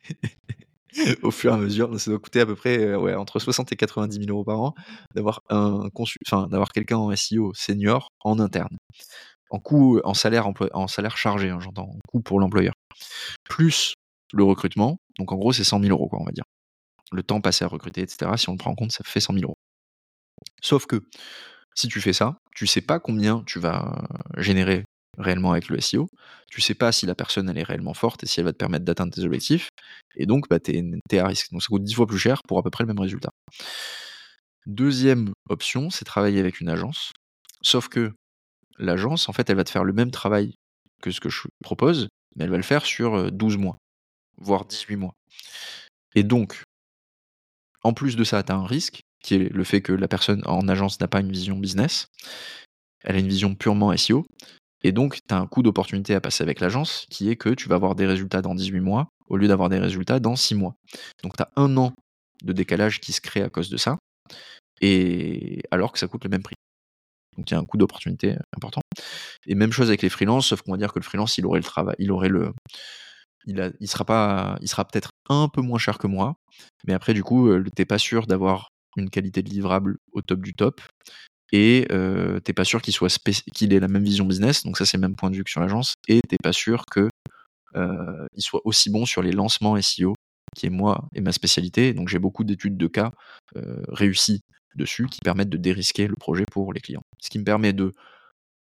[1.23, 1.99] au fur et à mesure.
[2.01, 4.75] Ça doit coûter à peu près euh, entre 60 et 90 000 euros par an
[5.15, 5.89] d'avoir un
[6.27, 8.77] enfin, d'avoir quelqu'un en SEO senior en interne.
[9.51, 12.75] En coût, en salaire, en salaire chargé, hein, j'entends, en coût pour l'employeur.
[13.45, 13.95] Plus
[14.33, 16.45] le recrutement, donc en gros c'est 100 000 euros, quoi, on va dire.
[17.11, 18.31] Le temps passé à recruter, etc.
[18.37, 19.59] Si on le prend en compte, ça fait 100 000 euros.
[20.63, 21.03] Sauf que
[21.75, 24.05] si tu fais ça, tu sais pas combien tu vas
[24.37, 24.85] générer
[25.19, 26.09] réellement avec le SEO.
[26.51, 28.59] Tu sais pas si la personne elle est réellement forte et si elle va te
[28.59, 29.69] permettre d'atteindre tes objectifs.
[30.17, 31.51] Et donc, bah, tu es, à risque.
[31.53, 33.31] Donc ça coûte 10 fois plus cher pour à peu près le même résultat.
[34.67, 37.13] Deuxième option, c'est travailler avec une agence.
[37.63, 38.13] Sauf que
[38.79, 40.55] l'agence, en fait, elle va te faire le même travail
[41.03, 43.77] que ce que je propose, mais elle va le faire sur 12 mois,
[44.39, 45.15] voire 18 mois.
[46.15, 46.63] Et donc,
[47.83, 50.43] en plus de ça, tu as un risque, qui est le fait que la personne
[50.47, 52.07] en agence n'a pas une vision business,
[53.03, 54.25] elle a une vision purement SEO,
[54.83, 57.69] et donc, tu as un coût d'opportunité à passer avec l'agence qui est que tu
[57.69, 60.75] vas avoir des résultats dans 18 mois au lieu d'avoir des résultats dans 6 mois.
[61.23, 61.93] Donc, tu as un an
[62.43, 63.99] de décalage qui se crée à cause de ça,
[64.81, 66.57] et alors que ça coûte le même prix.
[67.37, 68.81] Donc, il y a un coût d'opportunité important.
[69.47, 71.61] Et même chose avec les freelances, sauf qu'on va dire que le freelance, il aurait
[71.61, 72.53] le travail, il aurait le.
[73.47, 76.35] Il, il sera sera peut-être un peu moins cher que moi,
[76.87, 80.41] mais après, du coup, euh, t'es pas sûr d'avoir une qualité de livrable au top
[80.41, 80.81] du top
[81.53, 81.87] et
[82.45, 83.19] t'es pas sûr qu'il soit
[83.55, 85.51] qu'il ait la même vision business, donc ça c'est le même point de vue que
[85.51, 87.09] sur l'agence, et t'es pas sûr que
[87.77, 90.15] euh, il soit aussi bon sur les lancements SEO,
[90.55, 91.93] qui est moi et ma spécialité.
[91.93, 93.13] Donc j'ai beaucoup d'études de cas
[93.89, 94.43] réussies
[94.77, 97.03] dessus qui permettent de dérisquer le projet pour les clients.
[97.21, 97.93] Ce qui me permet de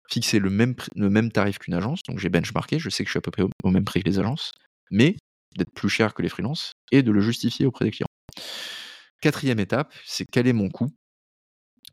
[0.10, 3.12] fixer le même, le même tarif qu'une agence, donc j'ai benchmarké, je sais que je
[3.12, 4.52] suis à peu près au, même prix que les agences,
[4.90, 5.18] mais
[5.58, 8.08] d'être plus cher que les freelances et de le justifier auprès des clients.
[9.22, 10.90] Quatrième étape, c'est quel est mon coût?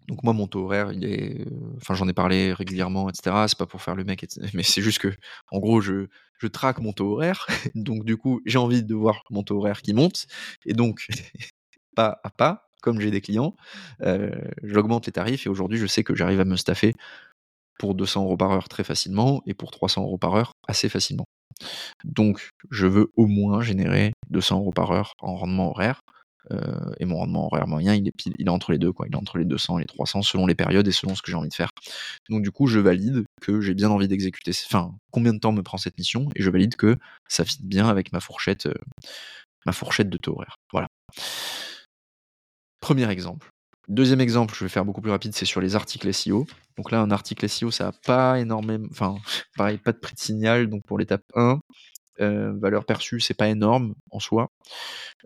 [0.09, 1.47] Donc moi, mon taux horaire, il est,
[1.77, 3.47] enfin j'en ai parlé régulièrement, etc.
[3.49, 5.15] C'est pas pour faire le mec, mais c'est juste que,
[5.51, 6.09] en gros, je,
[6.39, 7.47] je traque mon taux horaire.
[7.75, 10.27] donc du coup, j'ai envie de voir mon taux horaire qui monte.
[10.67, 11.07] Et donc,
[11.97, 13.57] pas à pas, comme j'ai des clients,
[14.63, 15.47] j'augmente les tarifs.
[15.47, 16.95] Et aujourd'hui, je sais que j'arrive à me staffer
[17.79, 21.25] pour 200 euros par heure très facilement et pour 300 euros par heure assez facilement.
[22.05, 26.01] Donc, je veux au moins générer 200 euros par heure en rendement horaire.
[26.51, 29.07] Euh, et mon rendement horaire moyen, il est, il est entre les deux, quoi.
[29.09, 31.31] Il est entre les 200 et les 300 selon les périodes et selon ce que
[31.31, 31.71] j'ai envie de faire.
[32.29, 34.53] Donc du coup, je valide que j'ai bien envie d'exécuter.
[34.67, 36.97] Enfin, combien de temps me prend cette mission Et je valide que
[37.29, 38.75] ça fit bien avec ma fourchette, euh,
[39.67, 40.57] ma fourchette de taux horaire.
[40.73, 40.89] Voilà.
[42.81, 43.49] Premier exemple.
[43.89, 46.47] Deuxième exemple, je vais faire beaucoup plus rapide, c'est sur les articles SEO.
[46.79, 48.89] Donc là, un article SEO, ça n'a pas énormément.
[48.91, 49.17] Enfin,
[49.57, 50.69] pareil, pas de prix de signal.
[50.69, 51.61] Donc pour l'étape 1,
[52.21, 54.51] euh, valeur perçue, c'est pas énorme en soi.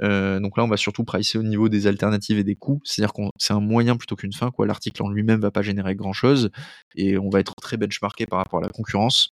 [0.03, 2.81] Euh, donc là, on va surtout pricer au niveau des alternatives et des coûts.
[2.85, 4.51] C'est-à-dire que c'est un moyen plutôt qu'une fin.
[4.61, 6.51] L'article en lui-même va pas générer grand-chose
[6.95, 9.31] et on va être très benchmarké par rapport à la concurrence.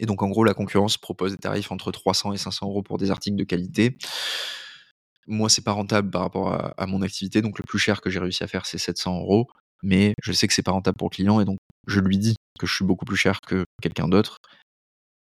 [0.00, 2.98] Et donc en gros, la concurrence propose des tarifs entre 300 et 500 euros pour
[2.98, 3.96] des articles de qualité.
[5.26, 8.08] Moi, c'est pas rentable par rapport à, à, mon activité, donc le plus cher que
[8.08, 9.48] j'ai réussi à faire, c'est 700 euros.
[9.82, 12.36] Mais je sais que c'est pas rentable pour le client et donc je lui dis
[12.58, 14.38] que je suis beaucoup plus cher que quelqu'un d'autre,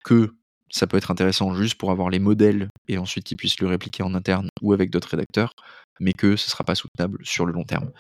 [0.05, 0.35] que
[0.75, 4.03] ça peut être intéressant juste pour avoir les modèles et ensuite qu'ils puissent le répliquer
[4.03, 5.55] en interne ou avec d'autres rédacteurs,
[6.01, 7.93] mais que ce ne sera pas soutenable sur le long terme.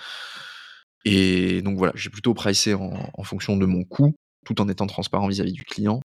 [1.04, 4.14] Et donc voilà, j'ai plutôt pricé en, fonction de mon coût,
[4.44, 6.00] tout en étant transparent vis-à-vis du client,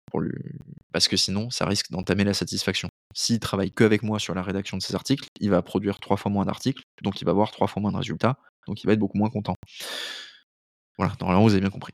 [0.92, 2.90] parce que sinon, ça risque d'entamer la satisfaction.
[3.16, 6.18] S'il travaille que avec moi sur la rédaction de ses articles, il va produire trois
[6.18, 8.36] fois moins d'articles, donc il va avoir trois fois moins de résultats,
[8.68, 9.56] donc il va être beaucoup moins content.
[10.98, 11.94] Voilà, normalement vous avez bien compris.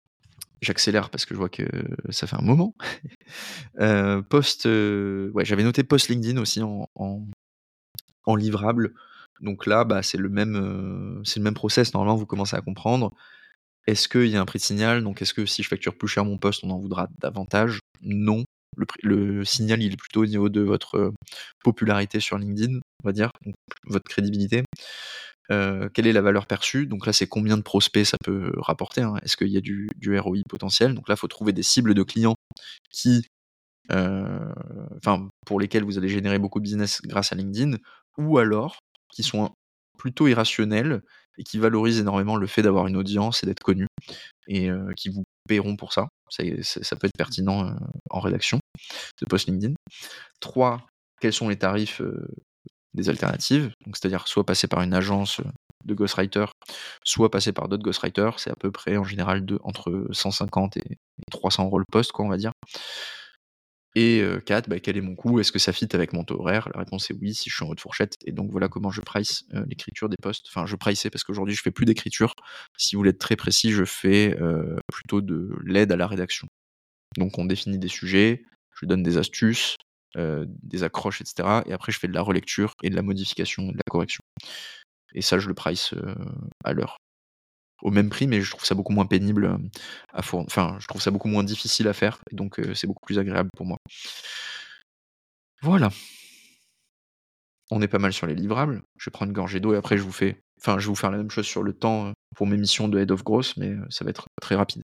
[0.62, 1.66] J'accélère parce que je vois que
[2.10, 2.76] ça fait un moment.
[3.80, 8.94] euh, post, euh, ouais, j'avais noté post LinkedIn aussi en, en, livrable.
[9.42, 11.94] Donc là, bah, c'est le même, euh, c'est le même process.
[11.96, 13.12] Normalement, vous commencez à comprendre.
[13.88, 15.04] Est-ce qu'il y a un prix de signal?
[15.04, 17.80] Donc, est-ce que si je facture plus cher mon poste, on en voudra davantage?
[18.02, 18.44] Non.
[18.78, 21.12] Le, le, signal, il est plutôt au niveau de votre
[21.64, 23.32] popularité sur LinkedIn, on va dire,
[23.86, 24.64] votre crédibilité.
[25.52, 26.88] Euh, quelle est la valeur perçue?
[26.88, 29.16] Donc là, c'est combien de prospects ça peut rapporter hein?
[29.24, 29.90] Est-ce qu'il y a du,
[30.20, 30.96] ROI potentiel?
[30.96, 32.36] Donc là, il faut trouver des cibles de clients
[32.90, 33.28] qui,
[33.92, 34.54] euh,
[35.46, 37.78] pour lesquels vous allez générer beaucoup de business grâce à LinkedIn,
[38.18, 38.78] ou alors
[39.12, 39.52] qui sont
[39.98, 41.02] plutôt irrationnels
[41.38, 43.88] et qui valorisent énormément le fait d'avoir une audience et d'être connu,
[44.48, 46.08] et euh, qui vous paieront pour ça.
[46.30, 47.76] Ça, ça peut être pertinent
[48.10, 48.60] en rédaction
[49.22, 49.74] de post LinkedIn.
[50.40, 50.86] 3.
[51.20, 52.02] Quels sont les tarifs
[52.94, 55.50] des alternatives, c'est-à-dire soit passer par une agence euh,
[55.86, 56.46] de ghostwriter,
[57.04, 60.98] soit passer par d'autres ghostwriters, c'est à peu près en général entre 150 et
[61.32, 62.52] 300 euros le poste, quoi, on va dire.
[63.96, 65.40] Et 4, euh, bah, quel est mon coût?
[65.40, 66.70] Est-ce que ça fit avec mon taux horaire?
[66.74, 68.16] La réponse est oui, si je suis en haute fourchette.
[68.26, 70.46] Et donc voilà comment je price euh, l'écriture des postes.
[70.48, 72.34] Enfin, je price parce qu'aujourd'hui je fais plus d'écriture.
[72.78, 74.38] Si vous voulez être très précis, je fais
[74.94, 76.48] plutôt de l'aide à la rédaction.
[77.18, 78.44] Donc on définit des sujets,
[78.80, 79.76] je donne des astuces,
[80.18, 81.62] euh, des accroches, etc.
[81.66, 84.22] Et après, je fais de la relecture et de la modification, de la correction.
[85.14, 86.16] Et ça, je le price euh,
[86.66, 86.98] à l'heure.
[87.82, 89.58] Au même prix, mais je trouve ça beaucoup moins pénible euh,
[90.14, 90.48] à fournir.
[90.48, 92.20] Enfin, je trouve ça beaucoup moins difficile à faire.
[92.30, 93.78] Et donc, c'est beaucoup plus agréable pour moi.
[95.62, 95.90] Voilà.
[97.72, 98.84] On est pas mal sur les livrables.
[98.98, 100.42] Je prendre une gorgée d'eau et après, je vous fais.
[100.60, 103.00] Enfin, je vais vous faire la même chose sur le temps pour mes missions de
[103.00, 104.84] Head of Growth, mais ça va être très rapide.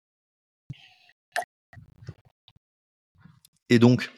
[3.70, 4.11] Et donc,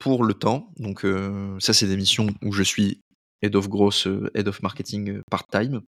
[0.00, 0.72] pour le temps.
[0.78, 3.00] Donc euh, ça, c'est des missions où je suis
[3.42, 5.82] head of growth, euh, head of marketing euh, part-time.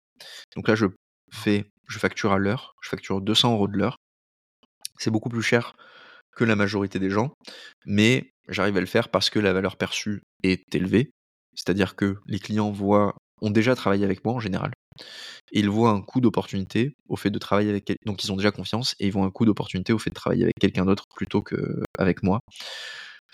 [0.54, 0.86] Donc là, je
[1.32, 3.96] fais, je facture à l'heure, je facture 200 euros de l'heure.
[4.98, 5.74] C'est beaucoup plus cher
[6.36, 7.34] que la majorité des gens,
[7.84, 11.10] mais j'arrive à le faire parce que la valeur perçue est élevée.
[11.54, 14.72] C'est-à-dire que les clients voient, ont déjà travaillé avec moi en général,
[15.52, 18.94] ils voient un coût d'opportunité au fait de travailler avec donc ils ont déjà confiance
[18.98, 22.22] et ils voient un coût d'opportunité au fait de travailler avec quelqu'un d'autre plutôt qu'avec
[22.22, 22.40] moi.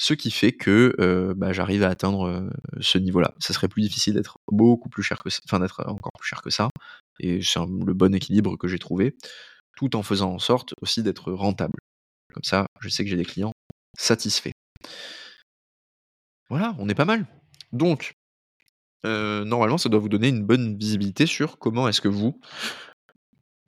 [0.01, 2.49] Ce qui fait que euh, bah, j'arrive à atteindre euh,
[2.81, 3.35] ce niveau-là.
[3.41, 6.41] Ça serait plus difficile d'être beaucoup plus cher que ça, enfin d'être encore plus cher
[6.41, 6.71] que ça.
[7.19, 9.17] Et c'est le bon équilibre que j'ai trouvé,
[9.77, 11.79] tout en faisant en sorte aussi d'être rentable.
[12.33, 13.53] Comme ça, je sais que j'ai des clients
[13.99, 14.53] satisfaits.
[16.49, 17.27] Voilà, on est pas mal.
[17.73, 18.13] Donc,
[19.05, 22.41] euh, normalement, ça doit vous donner une bonne visibilité sur comment est-ce que vous,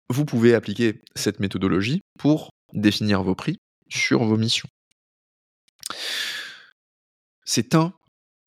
[0.09, 3.59] vous pouvez appliquer cette méthodologie pour définir vos prix
[3.89, 4.69] sur vos missions.
[7.45, 7.93] C'est un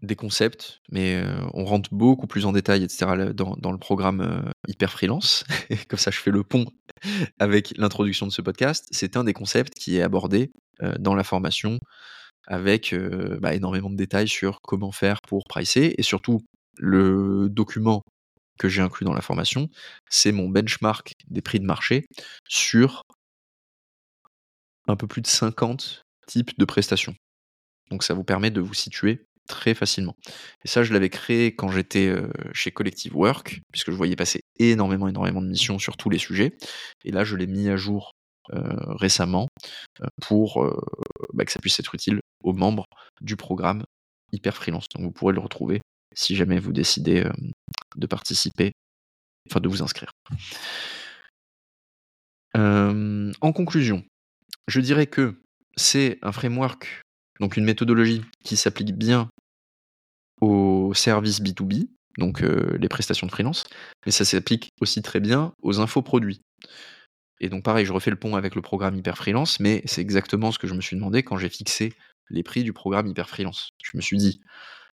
[0.02, 1.24] des concepts, mais
[1.54, 5.44] on rentre beaucoup plus en détail, etc., dans, le programme Hyper Freelance.
[5.90, 6.66] Comme ça, je fais le pont
[7.40, 10.52] avec l'introduction de ce podcast, c'est un des concepts qui est abordé
[11.00, 11.80] dans la formation
[12.48, 12.94] avec
[13.42, 16.42] bah, énormément de détails sur comment faire pour pricer et surtout
[16.78, 18.04] le document
[18.60, 19.70] que j'ai inclus dans la formation,
[20.10, 22.06] c'est mon benchmark des prix de marché
[22.48, 23.04] sur
[24.88, 27.16] un peu plus de 50 types de prestations.
[27.90, 30.16] Donc ça vous permet de vous situer très facilement.
[30.64, 32.16] Et ça, je l'avais créé quand j'étais
[32.54, 36.58] chez Collective Work, puisque je voyais passer énormément, énormément de missions sur tous les sujets.
[37.04, 38.12] Et là, je l'ai mis à jour
[38.50, 39.48] récemment
[40.22, 40.68] pour
[41.34, 42.86] bah, que ça puisse être utile aux membres
[43.22, 43.84] du programme
[44.32, 44.86] Hyper Freelance.
[44.96, 45.82] Donc vous pourrez le retrouver
[46.16, 47.30] si jamais vous décidez
[47.96, 48.72] de participer,
[49.50, 50.10] enfin de vous inscrire.
[52.56, 54.04] en conclusion,
[54.68, 55.40] je dirais que
[55.78, 57.02] c'est un framework,
[57.40, 59.30] donc une méthodologie qui s'applique bien
[60.42, 63.66] aux services B2B, donc les prestations de freelance,
[64.06, 66.42] mais ça s'applique aussi très bien aux infoproduits.
[67.42, 70.52] Et donc pareil, je refais le pont avec le programme Hyper Freelance, mais c'est exactement
[70.52, 71.94] ce que je me suis demandé quand j'ai fixé
[72.30, 73.70] les prix du programme Hyper Freelance.
[73.84, 74.42] Je me suis dit,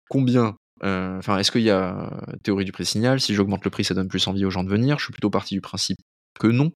[0.08, 2.08] combien Enfin, est-ce qu'il y a
[2.44, 4.70] théorie du prix signal Si j'augmente le prix, ça donne plus envie aux gens de
[4.70, 4.98] venir.
[4.98, 5.98] Je suis plutôt parti du principe
[6.38, 6.70] que non.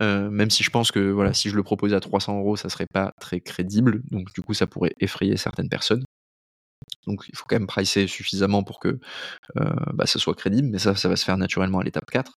[0.00, 2.86] même si je pense que voilà, si je le proposais à 300 euros, ça serait
[2.92, 4.02] pas très crédible.
[4.10, 6.04] Donc du coup, ça pourrait effrayer certaines personnes.
[7.06, 8.98] Donc il faut quand même pricer suffisamment pour que
[9.92, 12.32] bah, ça soit crédible, mais ça, ça va se faire naturellement à l'étape 4.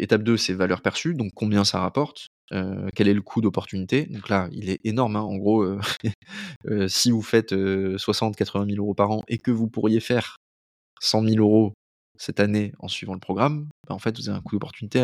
[0.00, 2.28] étape 2, c'est valeur perçue, donc combien ça rapporte,
[2.94, 4.06] quel est le coût d'opportunité?
[4.06, 5.16] Donc là, il est énorme.
[5.16, 5.20] Hein.
[5.22, 5.66] En gros,
[6.88, 10.36] si vous faites 60-80 000 euros par an et que vous pourriez faire
[11.00, 11.72] 100 000 euros
[12.18, 15.00] cette année en suivant le programme, bah, en fait, vous avez un coût d'opportunité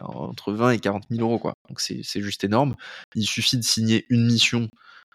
[0.00, 1.38] entre 20 et 40 000 euros.
[1.38, 1.54] Quoi.
[1.68, 2.74] Donc c'est juste énorme.
[3.14, 4.68] Il suffit de signer une mission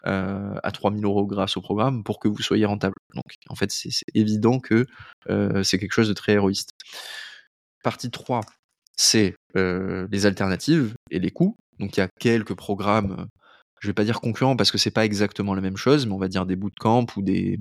[0.04, 2.96] à 3 000 euros grâce au programme pour que vous soyez rentable.
[3.14, 4.86] Donc en fait, c'est évident que
[5.64, 6.72] c'est quelque chose de très héroïste.
[7.84, 8.42] Partie 3,
[8.96, 11.58] c'est les alternatives et les coûts.
[11.80, 13.28] Donc il y a quelques programmes,
[13.80, 16.18] je vais pas dire concurrents parce que c'est pas exactement la même chose, mais on
[16.18, 17.60] va dire des bootcamps ou des,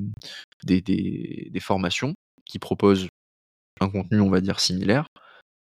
[0.65, 2.15] des, des, formations
[2.45, 3.09] qui proposent
[3.81, 5.07] un contenu, on va dire, similaire.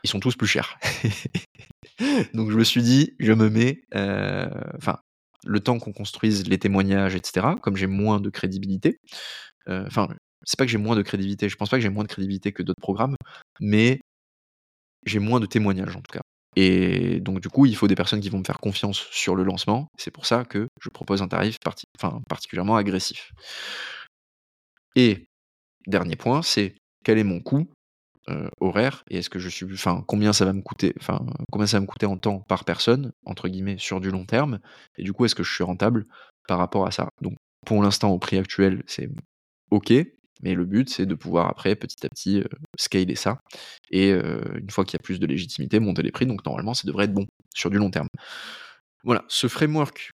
[0.04, 0.78] Ils sont tous plus chers.
[2.34, 3.82] Donc je me suis dit, je me mets,
[4.76, 4.98] enfin,
[5.44, 8.98] le temps qu'on construise les témoignages, etc., comme j'ai moins de crédibilité,
[9.68, 10.08] enfin,
[10.44, 12.52] c'est pas que j'ai moins de crédibilité, je pense pas que j'ai moins de crédibilité
[12.52, 13.16] que d'autres programmes,
[13.60, 14.00] mais
[15.04, 16.20] j'ai moins de témoignages en tout cas.
[16.56, 19.44] Et donc du coup, il faut des personnes qui vont me faire confiance sur le
[19.44, 19.88] lancement.
[19.98, 21.56] C'est pour ça que je propose un tarif
[22.28, 23.32] particulièrement agressif.
[24.94, 25.26] Et
[25.86, 27.68] dernier point, c'est quel est mon coût
[28.28, 31.68] euh, horaire et est-ce que je suis, enfin combien ça va me coûter, enfin combien
[31.68, 34.58] ça va me coûter en temps par personne entre guillemets sur du long terme.
[34.98, 36.06] Et du coup, est-ce que je suis rentable
[36.48, 37.08] par rapport à ça?
[37.22, 39.08] Donc pour l'instant, au prix actuel, c'est
[39.70, 39.92] ok.
[40.42, 42.42] Mais le but, c'est de pouvoir après, petit à petit,
[42.76, 43.38] scaler ça.
[43.90, 46.26] Et une fois qu'il y a plus de légitimité, monter les prix.
[46.26, 48.08] Donc normalement, ça devrait être bon sur du long terme.
[49.02, 50.10] Voilà, ce framework,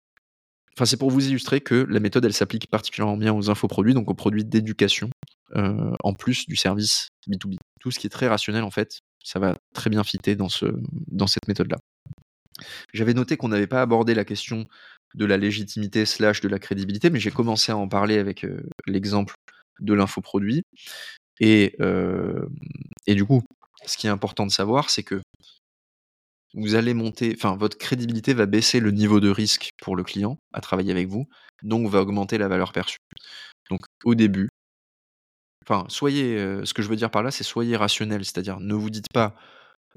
[0.76, 4.10] enfin, c'est pour vous illustrer que la méthode, elle s'applique particulièrement bien aux infoproduits, donc
[4.10, 5.08] aux produits d'éducation,
[5.54, 7.56] en plus du service B2B.
[7.80, 10.66] Tout ce qui est très rationnel, en fait, ça va très bien fitter dans, ce,
[11.08, 11.78] dans cette méthode-là.
[12.92, 14.66] J'avais noté qu'on n'avait pas abordé la question
[15.14, 18.46] de la légitimité slash de la crédibilité, mais j'ai commencé à en parler avec
[18.86, 19.34] l'exemple
[19.80, 20.62] de l'infoproduit.
[21.40, 21.76] Et,
[23.06, 23.42] et du coup,
[23.86, 25.20] ce qui est important de savoir, c'est que
[26.54, 30.36] vous allez monter, enfin, votre crédibilité va baisser le niveau de risque pour le client
[30.52, 31.28] à travailler avec vous,
[31.62, 32.98] donc va augmenter la valeur perçue.
[33.70, 34.48] Donc, au début,
[35.66, 38.90] enfin, soyez, ce que je veux dire par là, c'est soyez rationnel, c'est-à-dire ne vous
[38.90, 39.34] dites pas,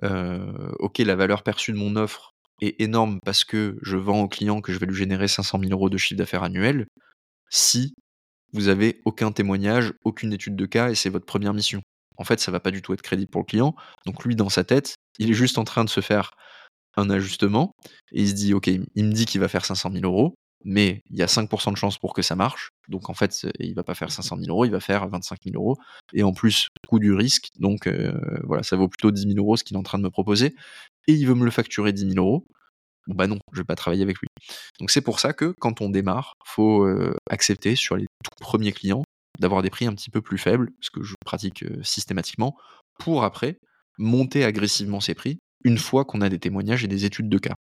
[0.02, 4.62] ok, la valeur perçue de mon offre est énorme parce que je vends au client
[4.62, 6.86] que je vais lui générer 500 000 euros de chiffre d'affaires annuel,
[7.50, 7.94] si
[8.54, 11.82] vous avez aucun témoignage, aucune étude de cas et c'est votre première mission.
[12.18, 13.76] En fait, ça va pas du tout être crédible pour le client.
[14.06, 16.32] Donc lui, dans sa tête, il est juste en train de se faire
[16.96, 17.72] un ajustement
[18.12, 21.02] et il se dit, ok, il me dit qu'il va faire 500 000 euros, mais
[21.10, 22.70] il y a 5% de chance pour que ça marche.
[22.88, 25.56] Donc en fait, il va pas faire 500 000 euros, il va faire 25 000
[25.56, 25.78] euros.
[26.14, 29.58] Et en plus, coût du risque, donc euh, voilà, ça vaut plutôt 10 000 euros
[29.58, 30.56] ce qu'il est en train de me proposer.
[31.08, 32.46] Et il veut me le facturer 10 000 euros.
[33.08, 34.28] Bon bah non, je vais pas travailler avec lui.
[34.80, 38.72] Donc c'est pour ça que quand on démarre, faut euh, accepter sur les tout premiers
[38.72, 39.04] clients
[39.40, 42.56] d'avoir des prix un petit peu plus faibles, ce que je pratique euh, systématiquement,
[43.00, 43.58] pour après
[43.98, 47.56] monter agressivement ces prix une fois qu'on a des témoignages et des études de cas.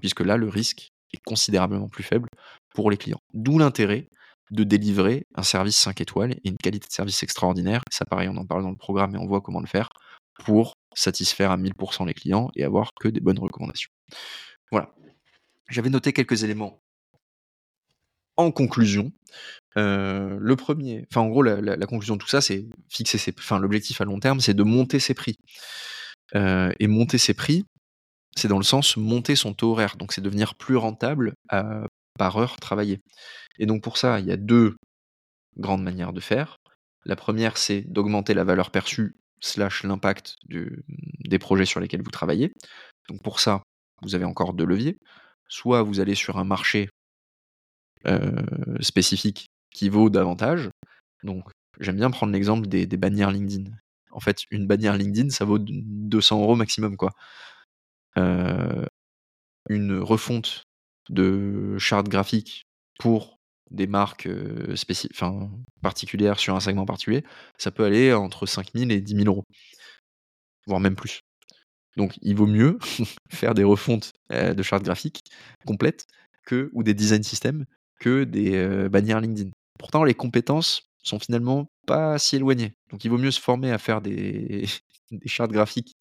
[0.00, 2.28] Puisque là, le risque est considérablement plus faible
[2.74, 3.20] pour les clients.
[3.34, 4.08] D'où l'intérêt
[4.52, 7.80] de délivrer un service 5 étoiles et une qualité de service extraordinaire.
[7.90, 9.88] Ça, pareil, on en parle dans le programme et on voit comment le faire
[10.44, 13.90] pour satisfaire à 1000% les clients et avoir que des bonnes recommandations.
[14.70, 14.94] Voilà.
[15.70, 16.82] J'avais noté quelques éléments
[18.36, 19.12] en conclusion.
[19.78, 23.58] Euh, le premier, enfin en gros la, conclusion de tout ça, c'est fixer ses, enfin
[23.58, 25.36] l'objectif à long terme, c'est de monter ses prix.
[26.34, 27.64] Euh, et monter ses prix,
[28.36, 29.96] c'est dans le sens monter son taux horaire.
[29.96, 31.34] Donc c'est devenir plus rentable
[32.18, 33.00] par heure travaillée.
[33.58, 34.76] Et donc pour ça, il y a deux
[35.58, 36.56] grandes manières de faire.
[37.04, 42.52] La première, c'est d'augmenter la valeur perçue slash l'impact des projets sur lesquels vous travaillez.
[43.08, 43.62] Donc pour ça,
[44.02, 44.98] vous avez encore deux leviers.
[45.48, 46.88] Soit vous allez sur un marché
[48.80, 50.70] spécifique qui vaut davantage.
[51.22, 51.44] Donc
[51.80, 53.70] j'aime bien prendre l'exemple des, des, bannières LinkedIn.
[54.10, 56.96] En fait, une bannière LinkedIn, ça vaut 200 euros maximum.
[56.96, 57.12] quoi.
[58.16, 60.64] Une refonte
[61.08, 62.64] de charte graphique
[62.98, 63.38] pour
[63.70, 64.28] des marques
[65.80, 67.24] particulières sur un segment particulier,
[67.58, 69.44] ça peut aller entre 5000 et 10 000 euros,
[70.66, 71.20] voire même plus.
[71.96, 72.78] Donc il vaut mieux
[73.30, 75.24] faire des refontes de chartes graphiques
[75.66, 76.06] complètes
[76.44, 77.64] que, ou des design systems
[78.00, 79.50] que des bannières LinkedIn.
[79.78, 82.74] Pourtant, les compétences sont finalement pas si éloignées.
[82.90, 84.66] Donc il vaut mieux se former à faire des,
[85.12, 85.94] des chartes graphiques,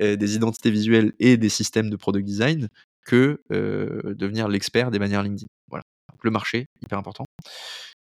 [0.00, 2.68] des identités visuelles et des systèmes de product design
[3.06, 5.46] que devenir l'expert des bannières LinkedIn.
[5.68, 5.84] Voilà.
[6.22, 7.24] le marché, hyper important.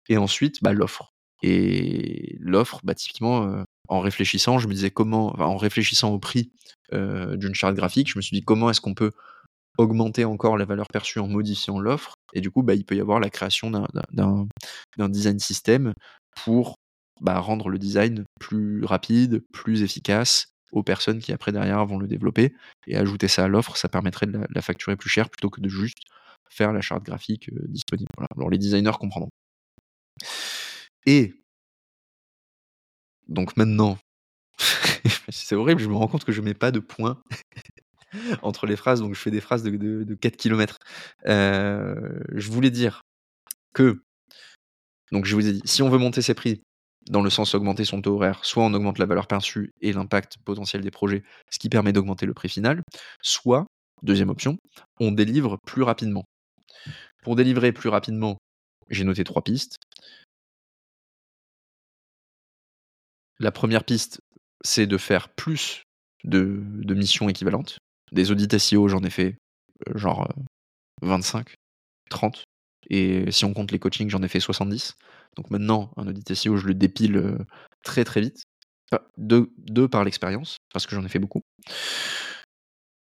[0.09, 1.13] Et ensuite, bah, l'offre.
[1.43, 6.51] Et l'offre, bah, typiquement, en réfléchissant, je me disais comment, en réfléchissant au prix
[6.93, 9.13] d'une charte graphique, je me suis dit comment est-ce qu'on peut
[9.79, 12.15] augmenter encore la valeur perçue en modifiant l'offre.
[12.35, 15.95] Et du coup, bah, il peut y avoir la création d'un design système
[16.45, 16.75] pour
[17.21, 22.07] bah, rendre le design plus rapide, plus efficace aux personnes qui après derrière vont le
[22.07, 22.55] développer.
[22.87, 25.69] Et ajouter ça à l'offre, ça permettrait de la, facturer plus cher plutôt que de
[25.69, 25.99] juste
[26.49, 28.11] faire la charte graphique disponible.
[28.37, 29.31] Alors les designers comprendront.
[31.07, 31.35] Et
[33.29, 33.99] donc maintenant,
[35.29, 37.23] c'est horrible, je me rends compte que je mets pas de points
[38.43, 40.79] entre les phrases, donc je fais des phrases de, 4 km.
[41.25, 43.03] je voulais dire
[43.73, 44.03] que,
[45.13, 46.63] donc je vous ai dit, si on veut monter ses prix
[47.11, 50.39] dans le sens augmenter son taux horaire, soit on augmente la valeur perçue et l'impact
[50.45, 52.83] potentiel des projets, ce qui permet d'augmenter le prix final,
[53.21, 53.67] soit,
[54.03, 54.57] deuxième option,
[55.01, 56.25] on délivre plus rapidement.
[57.23, 58.39] Pour délivrer plus rapidement,
[58.89, 59.77] j'ai noté trois pistes.
[63.41, 64.21] La première piste,
[64.63, 65.83] c'est de faire plus
[66.23, 66.63] de,
[66.95, 67.79] missions équivalentes.
[68.13, 69.37] Des audits SEO, j'en ai fait
[69.89, 70.29] euh, genre
[71.03, 71.55] 25, euh,
[72.11, 72.45] 30.
[72.91, 74.97] Et si on compte les coachings, j'en ai fait 70.
[75.37, 77.39] Donc maintenant, un audit SEO, je le dépile euh,
[77.83, 78.43] très très vite.
[79.17, 79.49] deux,
[79.89, 81.41] par l'expérience, parce que j'en ai fait beaucoup.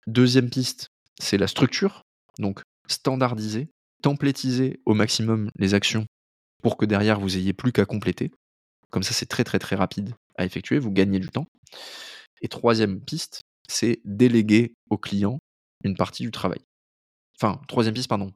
[0.08, 0.88] Deuxième piste,
[1.20, 2.02] c'est la structure.
[2.38, 3.68] Donc standardiser,
[4.02, 6.06] templétiser au maximum les actions
[6.62, 8.32] pour que derrière vous ayez plus qu'à compléter.
[8.90, 11.46] Comme ça, c'est très très très rapide à effectuer, vous gagnez du temps.
[12.40, 15.38] Et troisième piste, c'est déléguer au client
[15.84, 16.60] une partie du travail.
[17.40, 18.32] Enfin, troisième piste, pardon,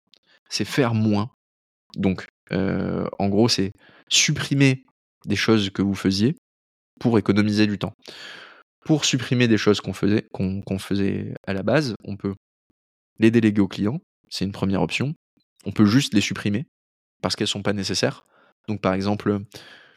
[0.52, 1.30] c'est faire moins.
[1.96, 3.72] Donc, euh, en gros, c'est
[4.08, 4.84] supprimer
[5.24, 6.36] des choses que vous faisiez
[7.00, 7.94] pour économiser du temps.
[8.84, 12.34] Pour supprimer des choses qu'on faisait, qu'on faisait à la base, on peut
[13.18, 13.98] les déléguer au client,
[14.28, 15.14] c'est une première option.
[15.64, 16.66] On peut juste les supprimer
[17.22, 18.26] parce qu'elles ne sont pas nécessaires.
[18.68, 19.38] Donc par exemple,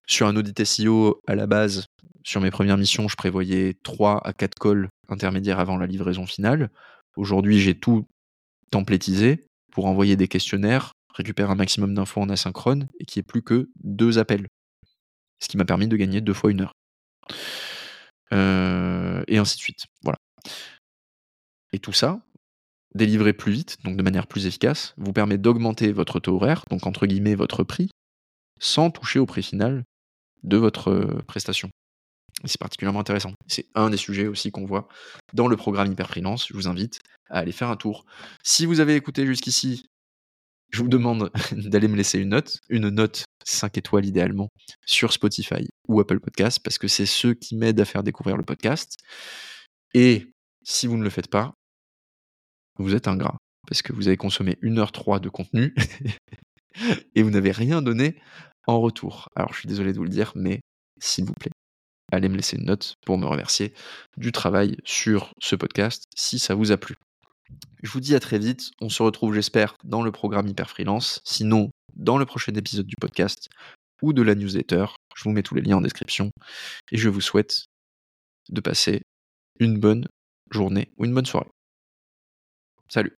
[0.07, 1.87] sur un audit SEO, à la base,
[2.23, 6.69] sur mes premières missions, je prévoyais 3 à 4 calls intermédiaires avant la livraison finale.
[7.17, 8.07] Aujourd'hui, j'ai tout
[8.71, 13.27] templétisé pour envoyer des questionnaires, récupérer un maximum d'infos en asynchrone et qu'il n'y ait
[13.27, 14.47] plus que deux appels.
[15.41, 16.71] Ce qui m'a permis de gagner deux fois une heure.
[18.31, 19.83] Euh, et ainsi de suite.
[20.01, 20.17] Voilà.
[21.73, 22.21] Et tout ça,
[22.93, 26.87] délivré plus vite, donc de manière plus efficace, vous permet d'augmenter votre taux horaire, donc
[26.87, 27.89] entre guillemets votre prix,
[28.61, 29.83] sans toucher au prix final
[30.43, 31.69] de votre euh, prestation.
[32.43, 33.31] C'est particulièrement intéressant.
[33.47, 34.87] C'est un des sujets aussi qu'on voit
[35.33, 36.47] dans le programme Hyper Freelance.
[36.47, 38.05] Je vous invite à aller faire un tour.
[38.43, 39.85] Si vous avez écouté jusqu'ici,
[40.71, 44.49] je vous demande d'aller me laisser une note, une note 5 étoiles idéalement,
[44.85, 48.43] sur Spotify ou Apple Podcast, parce que c'est ceux qui m'aident à faire découvrir le
[48.43, 48.97] podcast.
[49.93, 50.27] Et
[50.63, 51.53] si vous ne le faites pas,
[52.77, 55.73] vous êtes ingrat, parce que vous avez consommé 1h03 de contenu
[57.15, 58.19] et vous n'avez rien donné
[58.67, 59.29] en retour.
[59.35, 60.59] Alors je suis désolé de vous le dire, mais
[60.99, 61.51] s'il vous plaît,
[62.15, 63.73] allez me laisser une note pour me remercier
[64.17, 66.95] du travail sur ce podcast si ça vous a plu.
[67.83, 71.21] Je vous dis à très vite, on se retrouve j'espère dans le programme Hyper Freelance,
[71.23, 73.49] sinon dans le prochain épisode du podcast
[74.01, 74.85] ou de la newsletter.
[75.15, 76.31] Je vous mets tous les liens en description
[76.91, 77.65] et je vous souhaite
[78.49, 79.01] de passer
[79.59, 80.07] une bonne
[80.51, 81.49] journée ou une bonne soirée.
[82.89, 83.15] Salut